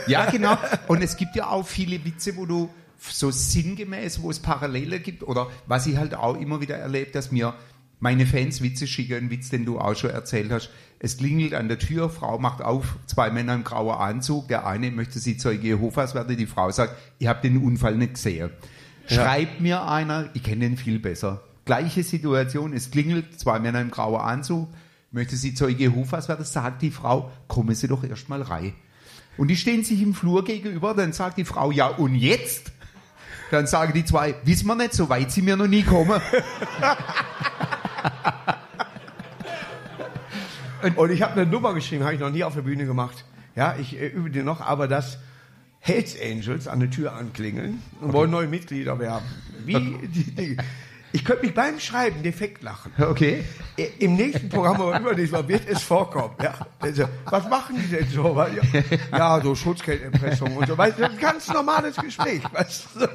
Ja, 0.07 0.27
genau. 0.31 0.57
Und 0.89 1.03
es 1.03 1.17
gibt 1.17 1.37
ja 1.37 1.49
auch 1.49 1.67
viele 1.67 2.05
Witze, 2.05 2.37
wo 2.37 2.47
du 2.47 2.71
so 2.99 3.31
sinngemäß, 3.31 4.23
wo 4.23 4.31
es 4.31 4.39
Parallele 4.39 5.01
gibt, 5.01 5.23
oder 5.25 5.49
was 5.67 5.87
ich 5.87 5.97
halt 5.97 6.15
auch 6.15 6.37
immer 6.41 6.61
wieder 6.61 6.77
erlebe, 6.77 7.11
dass 7.11 7.33
mir 7.33 7.55
meine 7.99 8.27
Fans 8.27 8.63
Witze 8.63 8.87
schicken, 8.87 9.15
einen 9.15 9.31
Witz, 9.31 9.51
den 9.51 9.65
du 9.65 9.79
auch 9.79 9.95
schon 9.95 10.11
erzählt 10.11 10.51
hast. 10.51 10.71
Es 10.99 11.19
klingelt 11.19 11.55
an 11.55 11.69
der 11.69 11.79
Tür, 11.79 12.11
Frau 12.11 12.39
macht 12.39 12.63
auf, 12.63 12.97
zwei 13.07 13.31
Männer 13.31 13.55
im 13.55 13.65
grauen 13.65 13.97
Anzug, 13.97 14.49
der 14.49 14.67
eine 14.67 14.91
möchte 14.91 15.19
sie 15.19 15.37
Zeuge 15.37 15.67
Jehovas 15.69 16.15
werden, 16.15 16.37
die 16.37 16.47
Frau 16.47 16.71
sagt, 16.71 16.97
ich 17.19 17.27
habe 17.27 17.41
den 17.43 17.59
Unfall 17.59 17.97
nicht 17.97 18.15
gesehen. 18.15 18.51
Schreibt 19.15 19.61
mir 19.61 19.87
einer, 19.87 20.29
ich 20.35 20.43
kenne 20.43 20.61
den 20.61 20.77
viel 20.77 20.99
besser. 20.99 21.43
Gleiche 21.65 22.03
Situation, 22.03 22.73
es 22.73 22.91
klingelt, 22.91 23.39
zwei 23.39 23.59
Männer 23.59 23.81
im 23.81 23.91
grauen 23.91 24.21
Anzug, 24.21 24.69
möchte 25.13 25.37
sie 25.37 25.55
Zeuge 25.55 25.85
Jehovas 25.85 26.29
werden, 26.29 26.45
sagt 26.45 26.83
die 26.83 26.91
Frau, 26.91 27.31
kommen 27.47 27.75
Sie 27.75 27.87
doch 27.87 28.03
erstmal 28.03 28.43
rein. 28.43 28.75
Und 29.37 29.49
die 29.49 29.57
stehen 29.57 29.85
sich 29.85 30.03
im 30.03 30.15
Flur 30.15 30.45
gegenüber, 30.45 30.95
dann 30.95 31.13
sagt 31.13 31.39
die 31.39 31.45
Frau, 31.45 31.71
ja 31.71 31.87
und 31.87 32.15
jetzt? 32.15 32.73
Dann 33.51 33.67
sagen 33.67 33.93
die 33.93 34.05
zwei, 34.05 34.35
wissen 34.45 34.67
wir 34.67 34.75
nicht, 34.75 34.95
so 34.95 35.09
weit 35.09 35.31
sie 35.31 35.43
mir 35.43 35.57
noch 35.57 35.67
nie 35.67 35.83
kommen. 35.83 36.21
und, 40.83 40.97
und, 40.97 41.11
ich 41.11 41.23
habe 41.23 41.33
eine 41.33 41.51
Nummer 41.51 41.75
geschrieben, 41.75 42.05
habe 42.05 42.15
ich 42.15 42.21
noch 42.21 42.31
nie 42.31 42.45
auf 42.45 42.55
der 42.55 42.63
Bühne 42.63 42.87
gemacht. 42.87 43.25
Ja, 43.55 43.77
ich 43.79 43.99
äh, 44.01 44.09
übe 44.09 44.31
die 44.31 44.43
noch, 44.43 44.63
aber 44.63 44.89
das 44.89 45.19
Hells 45.85 46.15
Angels 46.21 46.69
an 46.69 46.79
der 46.79 46.91
Tür 46.91 47.13
anklingeln 47.15 47.83
und 48.01 48.13
wollen 48.13 48.31
neue 48.31 48.47
Mitglieder 48.47 48.99
werben. 49.01 49.27
Wie 49.65 49.75
die, 50.07 50.35
die, 50.35 50.57
ich 51.11 51.25
könnte 51.25 51.45
mich 51.45 51.55
beim 51.55 51.81
Schreiben 51.81 52.23
defekt 52.23 52.63
lachen. 52.63 52.93
Okay. 52.99 53.45
I- 53.77 53.91
Im 53.99 54.15
nächsten 54.15 54.49
Programm, 54.49 54.77
aber 54.81 54.99
übernächstes 55.01 55.33
Mal 55.33 55.49
wird 55.49 55.69
es 55.69 55.83
vorkommen. 55.83 56.35
Ja. 56.41 56.55
Also, 56.79 57.05
was 57.25 57.49
machen 57.49 57.77
die 57.77 57.89
denn 57.97 58.09
so? 58.09 58.41
Ja, 59.11 59.41
so 59.43 59.55
Schutzgeldimpressung 59.57 60.57
und 60.57 60.69
so. 60.69 60.79
Weißt 60.79 61.01
du, 61.01 61.05
ein 61.05 61.19
ganz 61.19 61.49
normales 61.49 61.97
Gespräch. 61.97 62.43
Weißt 62.53 62.87
du, 62.95 63.09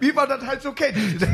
wie 0.00 0.12
man 0.12 0.28
das 0.30 0.46
halt 0.46 0.62
so 0.62 0.72
kennt. 0.72 0.96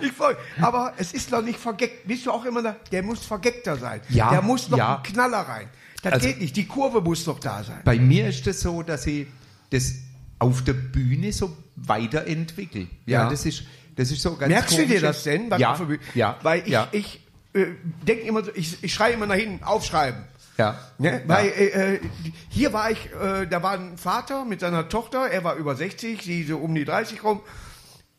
Ich 0.00 0.12
freu, 0.12 0.34
aber 0.60 0.94
es 0.96 1.12
ist 1.12 1.30
noch 1.30 1.42
nicht 1.42 1.58
vergeckt. 1.60 2.06
Bist 2.08 2.26
du 2.26 2.32
auch 2.32 2.44
immer 2.44 2.62
da? 2.62 2.76
Der 2.90 3.02
muss 3.02 3.24
vergeckter 3.24 3.76
sein. 3.76 4.00
Ja, 4.08 4.30
Der 4.30 4.42
muss 4.42 4.68
noch 4.68 4.78
ja. 4.78 4.96
ein 4.96 5.02
Knaller 5.02 5.40
rein. 5.40 5.68
Das 6.02 6.14
Also- 6.14 6.26
geht 6.26 6.40
nicht. 6.40 6.56
Die 6.56 6.66
Kurve 6.66 7.00
muss 7.00 7.24
doch 7.24 7.38
da 7.38 7.62
sein. 7.64 7.80
Bei 7.84 7.96
mir 7.96 8.28
ist 8.28 8.46
es 8.46 8.60
so, 8.60 8.82
dass 8.82 9.06
ich 9.06 9.26
das 9.70 9.94
auf 10.38 10.62
der 10.64 10.72
Bühne 10.74 11.32
so 11.32 11.56
weiterentwickle. 11.76 12.88
Ja, 13.06 13.24
Ja. 13.24 13.30
das 13.30 13.46
ist 13.46 13.64
das 13.94 14.10
ist 14.10 14.22
so 14.22 14.36
ganz 14.36 14.50
Merkst 14.50 14.72
du 14.72 14.76
dir 14.82 14.86
komisch. 14.86 15.00
das 15.02 15.22
denn? 15.24 15.50
was 15.50 15.60
Ja, 15.60 15.78
ja, 16.14 16.38
Weil 16.42 16.60
ich, 16.62 16.68
ja, 16.68 16.88
ich 16.92 17.20
äh, 17.52 17.66
denke 18.06 18.22
immer 18.26 18.42
so, 18.42 18.50
ich, 18.54 18.82
ich 18.82 18.92
schreie 18.94 19.12
immer 19.12 19.26
nach 19.26 19.34
hinten, 19.36 19.62
aufschreiben. 19.62 20.24
ja. 20.56 20.78
Ne? 20.98 21.20
Weil 21.26 21.48
äh, 21.48 21.94
äh, 21.96 22.00
hier 22.48 22.72
war 22.72 22.90
ich, 22.90 23.10
äh, 23.12 23.46
da 23.46 23.62
war 23.62 23.72
ein 23.72 23.98
Vater 23.98 24.46
mit 24.46 24.60
seiner 24.60 24.88
Tochter, 24.88 25.28
er 25.28 25.44
war 25.44 25.56
über 25.56 25.76
60, 25.76 26.22
sie 26.22 26.42
so 26.44 26.56
um 26.56 26.74
die 26.74 26.86
30 26.86 27.22
rum. 27.22 27.40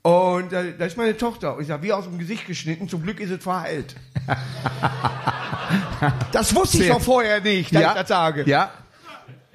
Und 0.04 0.54
äh, 0.54 0.78
da 0.78 0.86
ist 0.86 0.96
meine 0.98 1.18
Tochter. 1.18 1.56
Und 1.56 1.64
ich 1.64 1.68
sage, 1.70 1.82
wie 1.82 1.92
aus 1.94 2.04
dem 2.06 2.20
Gesicht 2.20 2.46
geschnitten, 2.46 2.88
zum 2.88 3.02
Glück 3.02 3.20
ist 3.20 3.32
es 3.32 3.42
verheilt. 3.44 3.96
das 6.32 6.56
wusste 6.56 6.84
ich 6.84 6.90
doch 6.90 7.02
vorher 7.02 7.42
nicht, 7.42 7.74
dass 7.74 7.82
ja, 7.82 7.90
ich 7.92 8.00
das 8.00 8.08
sage. 8.08 8.44
Ja, 8.48 8.72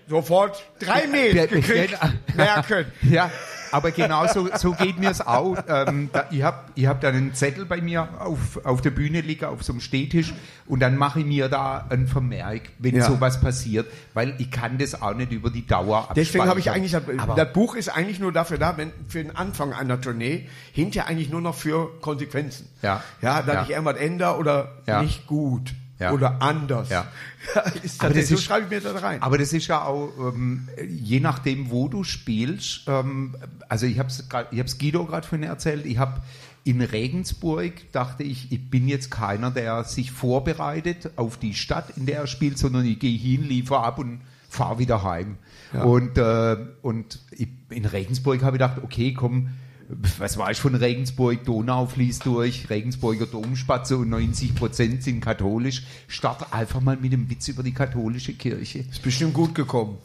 Sofort 0.08 0.64
drei 0.80 1.06
Mails 1.06 1.34
Ja, 1.34 1.46
gekriegt, 1.46 1.98
merken. 2.34 2.87
ja. 3.11 3.30
Aber 3.70 3.90
genau 3.90 4.26
so, 4.26 4.48
so 4.56 4.72
geht 4.72 4.98
mir 4.98 5.11
es 5.11 5.20
auch. 5.20 5.54
Ähm, 5.68 6.08
da, 6.11 6.24
ich 6.30 6.42
habe 6.42 6.61
ich 6.74 6.87
hab 6.87 7.02
dann 7.02 7.14
einen 7.14 7.34
Zettel 7.34 7.66
bei 7.66 7.82
mir 7.82 8.08
auf, 8.18 8.64
auf 8.64 8.80
der 8.80 8.88
Bühne 8.92 9.20
liegen, 9.20 9.44
auf 9.44 9.62
so 9.62 9.74
einem 9.74 9.82
Stehtisch 9.82 10.32
und 10.64 10.80
dann 10.80 10.96
mache 10.96 11.20
ich 11.20 11.26
mir 11.26 11.50
da 11.50 11.84
einen 11.90 12.06
Vermerk, 12.08 12.62
wenn 12.78 12.96
Ja. 12.96 13.04
sowas 13.04 13.38
passiert, 13.42 13.87
weil 14.14 14.34
ich 14.38 14.50
kann 14.50 14.78
das 14.78 15.02
auch 15.02 15.12
nicht 15.12 15.32
über 15.32 15.50
die 15.50 15.66
Dauer 15.66 15.98
abspeichern. 15.98 16.14
Deswegen 16.16 16.46
habe 16.48 16.61
ich 16.61 16.70
eigentlich, 16.70 16.92
das, 16.92 17.02
Aber- 17.18 17.34
das 17.34 17.52
Buch 17.52 17.74
ist 17.76 17.90
eigentlich 17.90 18.18
nur 18.20 18.32
dafür 18.32 18.56
da, 18.56 18.78
wenn, 18.78 18.90
für 19.06 19.22
den 19.22 19.37
Anfang 19.37 19.74
einer 19.74 20.00
Tournee, 20.00 20.48
hinterher 20.72 21.06
eigentlich 21.11 21.28
nur 21.28 21.42
noch 21.42 21.54
für 21.54 21.90
Konsequenzen. 22.00 22.70
Ja. 22.80 23.02
Ja, 23.20 23.42
dass 23.42 23.54
Ja. 23.54 23.62
ich 23.64 23.70
irgendwas 23.72 23.98
ändere 23.98 24.38
oder 24.38 24.72
Ja. 24.87 25.02
nicht 25.02 25.26
gut 25.26 25.74
Ja. 25.98 26.12
oder 26.12 26.40
anders. 26.42 26.88
Ja. 26.90 27.06
ist 27.82 28.02
Aber 28.02 28.14
das, 28.14 28.28
so 28.28 28.34
ist- 28.34 28.44
schreibe 28.44 28.64
ich 28.66 28.70
mir 28.70 28.80
das 28.92 29.02
rein. 29.02 29.22
Aber 29.22 29.38
das 29.38 29.52
ist 29.52 29.66
ja 29.66 29.82
auch, 29.82 30.11
ähm, 30.32 30.68
je 30.88 31.20
nachdem, 31.20 31.70
wo 31.70 31.88
du 31.88 32.04
spielst, 32.04 32.82
ähm, 32.87 33.34
also 33.68 33.87
ich 33.87 33.98
habe 33.98 34.08
es 34.08 34.78
Guido 34.78 35.04
gerade 35.06 35.26
vorhin 35.26 35.48
erzählt, 35.48 35.87
ich 35.87 35.98
habe 35.98 36.20
in 36.64 36.82
Regensburg, 36.82 37.72
dachte 37.92 38.22
ich, 38.22 38.52
ich 38.52 38.70
bin 38.70 38.88
jetzt 38.88 39.11
keiner, 39.11 39.50
der 39.50 39.84
sich 39.84 40.11
vorbereitet 40.12 41.11
auf 41.16 41.37
die 41.38 41.54
Stadt, 41.54 41.96
in 41.96 42.04
der 42.06 42.18
er 42.20 42.26
spielt, 42.26 42.58
sondern 42.58 42.84
ich 42.84 42.98
gehe 42.98 43.16
hin, 43.16 43.42
liefere 43.44 43.80
ab 43.80 43.98
und 43.98 44.20
fahre 44.50 44.78
wieder 44.78 45.02
heim. 45.02 45.37
Und, 45.72 46.16
äh, 46.18 46.56
und 46.82 47.20
ich, 47.30 47.48
in 47.70 47.84
Regensburg 47.84 48.42
habe 48.42 48.56
ich 48.56 48.61
gedacht, 48.62 48.78
okay, 48.82 49.12
komm, 49.14 49.48
was 49.88 50.37
war 50.37 50.51
ich 50.51 50.61
von 50.61 50.74
Regensburg? 50.74 51.44
Donau 51.44 51.87
fließt 51.87 52.27
durch, 52.27 52.68
Regensburger 52.68 53.27
Domspatze 53.27 53.96
und 53.96 54.11
90 54.11 54.55
Prozent 54.55 55.03
sind 55.03 55.20
katholisch. 55.20 55.83
Start 56.09 56.53
einfach 56.53 56.81
mal 56.81 56.96
mit 56.96 57.12
dem 57.12 57.31
Witz 57.31 57.48
über 57.48 57.62
die 57.62 57.72
katholische 57.72 58.35
Kirche. 58.35 58.81
ist 58.81 59.03
bestimmt 59.03 59.33
gut 59.33 59.55
gekommen. 59.55 59.96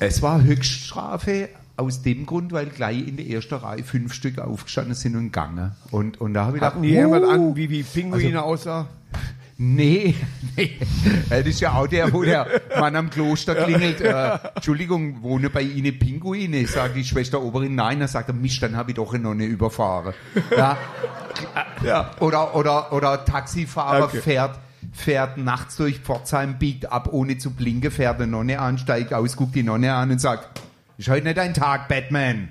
Es 0.00 0.22
war 0.22 0.42
Höchststrafe 0.42 1.50
aus 1.76 2.02
dem 2.02 2.24
Grund, 2.24 2.52
weil 2.52 2.66
gleich 2.66 3.06
in 3.06 3.16
der 3.16 3.26
ersten 3.26 3.54
Reihe 3.54 3.82
fünf 3.82 4.14
Stück 4.14 4.38
aufgestanden 4.38 4.94
sind 4.94 5.16
und 5.16 5.24
gegangen. 5.24 5.72
Und, 5.90 6.20
und 6.20 6.34
da 6.34 6.46
habe 6.46 6.56
ich 6.56 6.60
gedacht, 6.60 6.74
Hatten 6.74 6.82
die 6.82 6.94
irgendwas 6.94 7.22
uh, 7.22 7.30
an, 7.30 7.56
wie, 7.56 7.68
wie 7.68 7.82
Pinguine 7.82 8.42
Also 8.42 8.52
aussah? 8.52 8.88
Nee, 9.60 10.14
nee. 10.56 10.78
Das 11.28 11.44
ist 11.44 11.58
ja 11.60 11.72
auch 11.72 11.88
der, 11.88 12.12
wo 12.12 12.22
der 12.22 12.46
Mann 12.78 12.94
am 12.94 13.10
Kloster 13.10 13.56
klingelt. 13.56 14.00
Äh, 14.00 14.38
Entschuldigung, 14.54 15.20
wohne 15.22 15.50
bei 15.50 15.62
Ihnen 15.62 15.98
Pinguine? 15.98 16.64
Sagt 16.68 16.94
die 16.94 17.02
Schwester 17.04 17.42
Oberin, 17.42 17.74
nein. 17.74 17.98
Dann 17.98 18.06
sagt 18.08 18.28
er, 18.28 18.34
Mist, 18.34 18.62
dann 18.62 18.76
habe 18.76 18.92
ich 18.92 18.96
doch 18.96 19.12
eine 19.12 19.24
Nonne 19.24 19.44
überfahren. 19.46 20.14
Ja. 20.56 20.78
Ja. 21.84 22.12
Oder, 22.20 22.54
oder, 22.54 22.92
oder 22.92 23.24
Taxifahrer 23.24 24.04
Okay. 24.04 24.20
fährt, 24.20 24.58
fährt 24.92 25.38
nachts 25.38 25.76
durch 25.76 25.98
Pforzheim, 25.98 26.58
biegt 26.60 26.90
ab, 26.92 27.08
ohne 27.12 27.36
zu 27.38 27.50
blinken, 27.50 27.90
fährt 27.90 28.16
eine 28.20 28.28
Nonne 28.28 28.60
an, 28.60 28.78
steigt 28.78 29.12
aus, 29.12 29.34
guckt 29.36 29.56
die 29.56 29.64
Nonne 29.64 29.92
an 29.92 30.10
und 30.12 30.20
sagt, 30.20 30.60
ist 30.98 31.08
heute 31.08 31.24
nicht 31.26 31.36
dein 31.36 31.52
Tag, 31.54 31.88
Batman. 31.88 32.48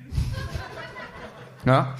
Ja, 1.65 1.95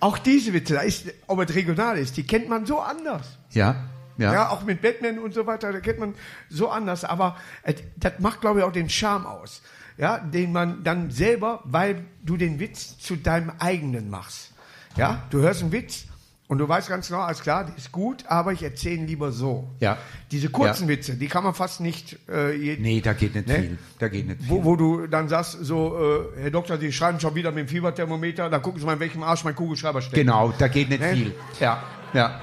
Auch 0.00 0.18
diese 0.18 0.52
Witze, 0.52 0.74
da 0.74 0.80
ist, 0.80 1.06
ob 1.28 1.40
es 1.40 1.54
regional 1.54 1.98
ist, 1.98 2.16
die 2.16 2.24
kennt 2.24 2.48
man 2.48 2.66
so 2.66 2.80
anders. 2.80 3.38
ja, 3.52 3.76
ja. 4.20 4.32
Ja. 4.32 4.48
auch 4.50 4.62
mit 4.64 4.80
Batman 4.82 5.18
und 5.18 5.34
so 5.34 5.46
weiter, 5.46 5.72
da 5.72 5.80
kennt 5.80 5.98
man 5.98 6.14
so 6.48 6.68
anders. 6.70 7.04
Aber 7.04 7.36
äh, 7.64 7.74
das 7.96 8.14
macht, 8.20 8.40
glaube 8.40 8.60
ich, 8.60 8.64
auch 8.64 8.72
den 8.72 8.88
Charme 8.88 9.26
aus. 9.26 9.62
Ja, 9.98 10.18
den 10.18 10.52
man 10.52 10.82
dann 10.84 11.10
selber, 11.10 11.60
weil 11.64 12.04
du 12.22 12.36
den 12.38 12.58
Witz 12.58 12.96
zu 12.98 13.16
deinem 13.16 13.50
eigenen 13.58 14.08
machst. 14.08 14.52
Ja, 14.96 15.24
du 15.30 15.40
hörst 15.40 15.62
einen 15.62 15.72
Witz 15.72 16.04
und 16.48 16.56
du 16.58 16.66
weißt 16.68 16.88
ganz 16.88 17.08
genau, 17.08 17.20
alles 17.20 17.42
klar, 17.42 17.66
der 17.66 17.76
ist 17.76 17.92
gut, 17.92 18.24
aber 18.26 18.52
ich 18.52 18.62
erzähle 18.62 19.04
lieber 19.04 19.30
so. 19.30 19.68
Ja. 19.78 19.98
Diese 20.30 20.48
kurzen 20.48 20.84
Ja. 20.84 20.88
Witze, 20.96 21.16
die 21.16 21.28
kann 21.28 21.44
man 21.44 21.52
fast 21.54 21.80
nicht 21.80 22.18
äh, 22.30 22.52
jeden, 22.56 22.82
Nee, 22.82 23.00
da 23.02 23.12
geht 23.12 23.34
nicht 23.34 23.46
Ne? 23.46 23.54
viel. 23.54 23.78
Da 23.98 24.08
geht 24.08 24.26
nicht 24.26 24.40
viel. 24.40 24.48
wo, 24.50 24.64
wo 24.64 24.74
du 24.76 25.06
dann 25.06 25.28
sagst, 25.28 25.58
so, 25.60 26.26
äh, 26.36 26.42
Herr 26.44 26.50
Doktor, 26.50 26.78
Sie 26.78 26.90
schreiben 26.92 27.20
schon 27.20 27.34
wieder 27.34 27.50
mit 27.52 27.66
dem 27.66 27.68
Fieberthermometer, 27.68 28.48
da 28.48 28.58
gucken 28.58 28.80
Sie 28.80 28.86
mal, 28.86 28.94
in 28.94 29.00
welchem 29.00 29.22
Arsch 29.22 29.44
mein 29.44 29.54
Kugelschreiber 29.54 30.00
steckt. 30.00 30.14
Genau, 30.16 30.52
da 30.58 30.66
geht 30.68 30.88
nicht 30.88 31.00
Ne? 31.02 31.12
viel. 31.12 31.34
Ja, 31.60 31.82
ja. 32.14 32.40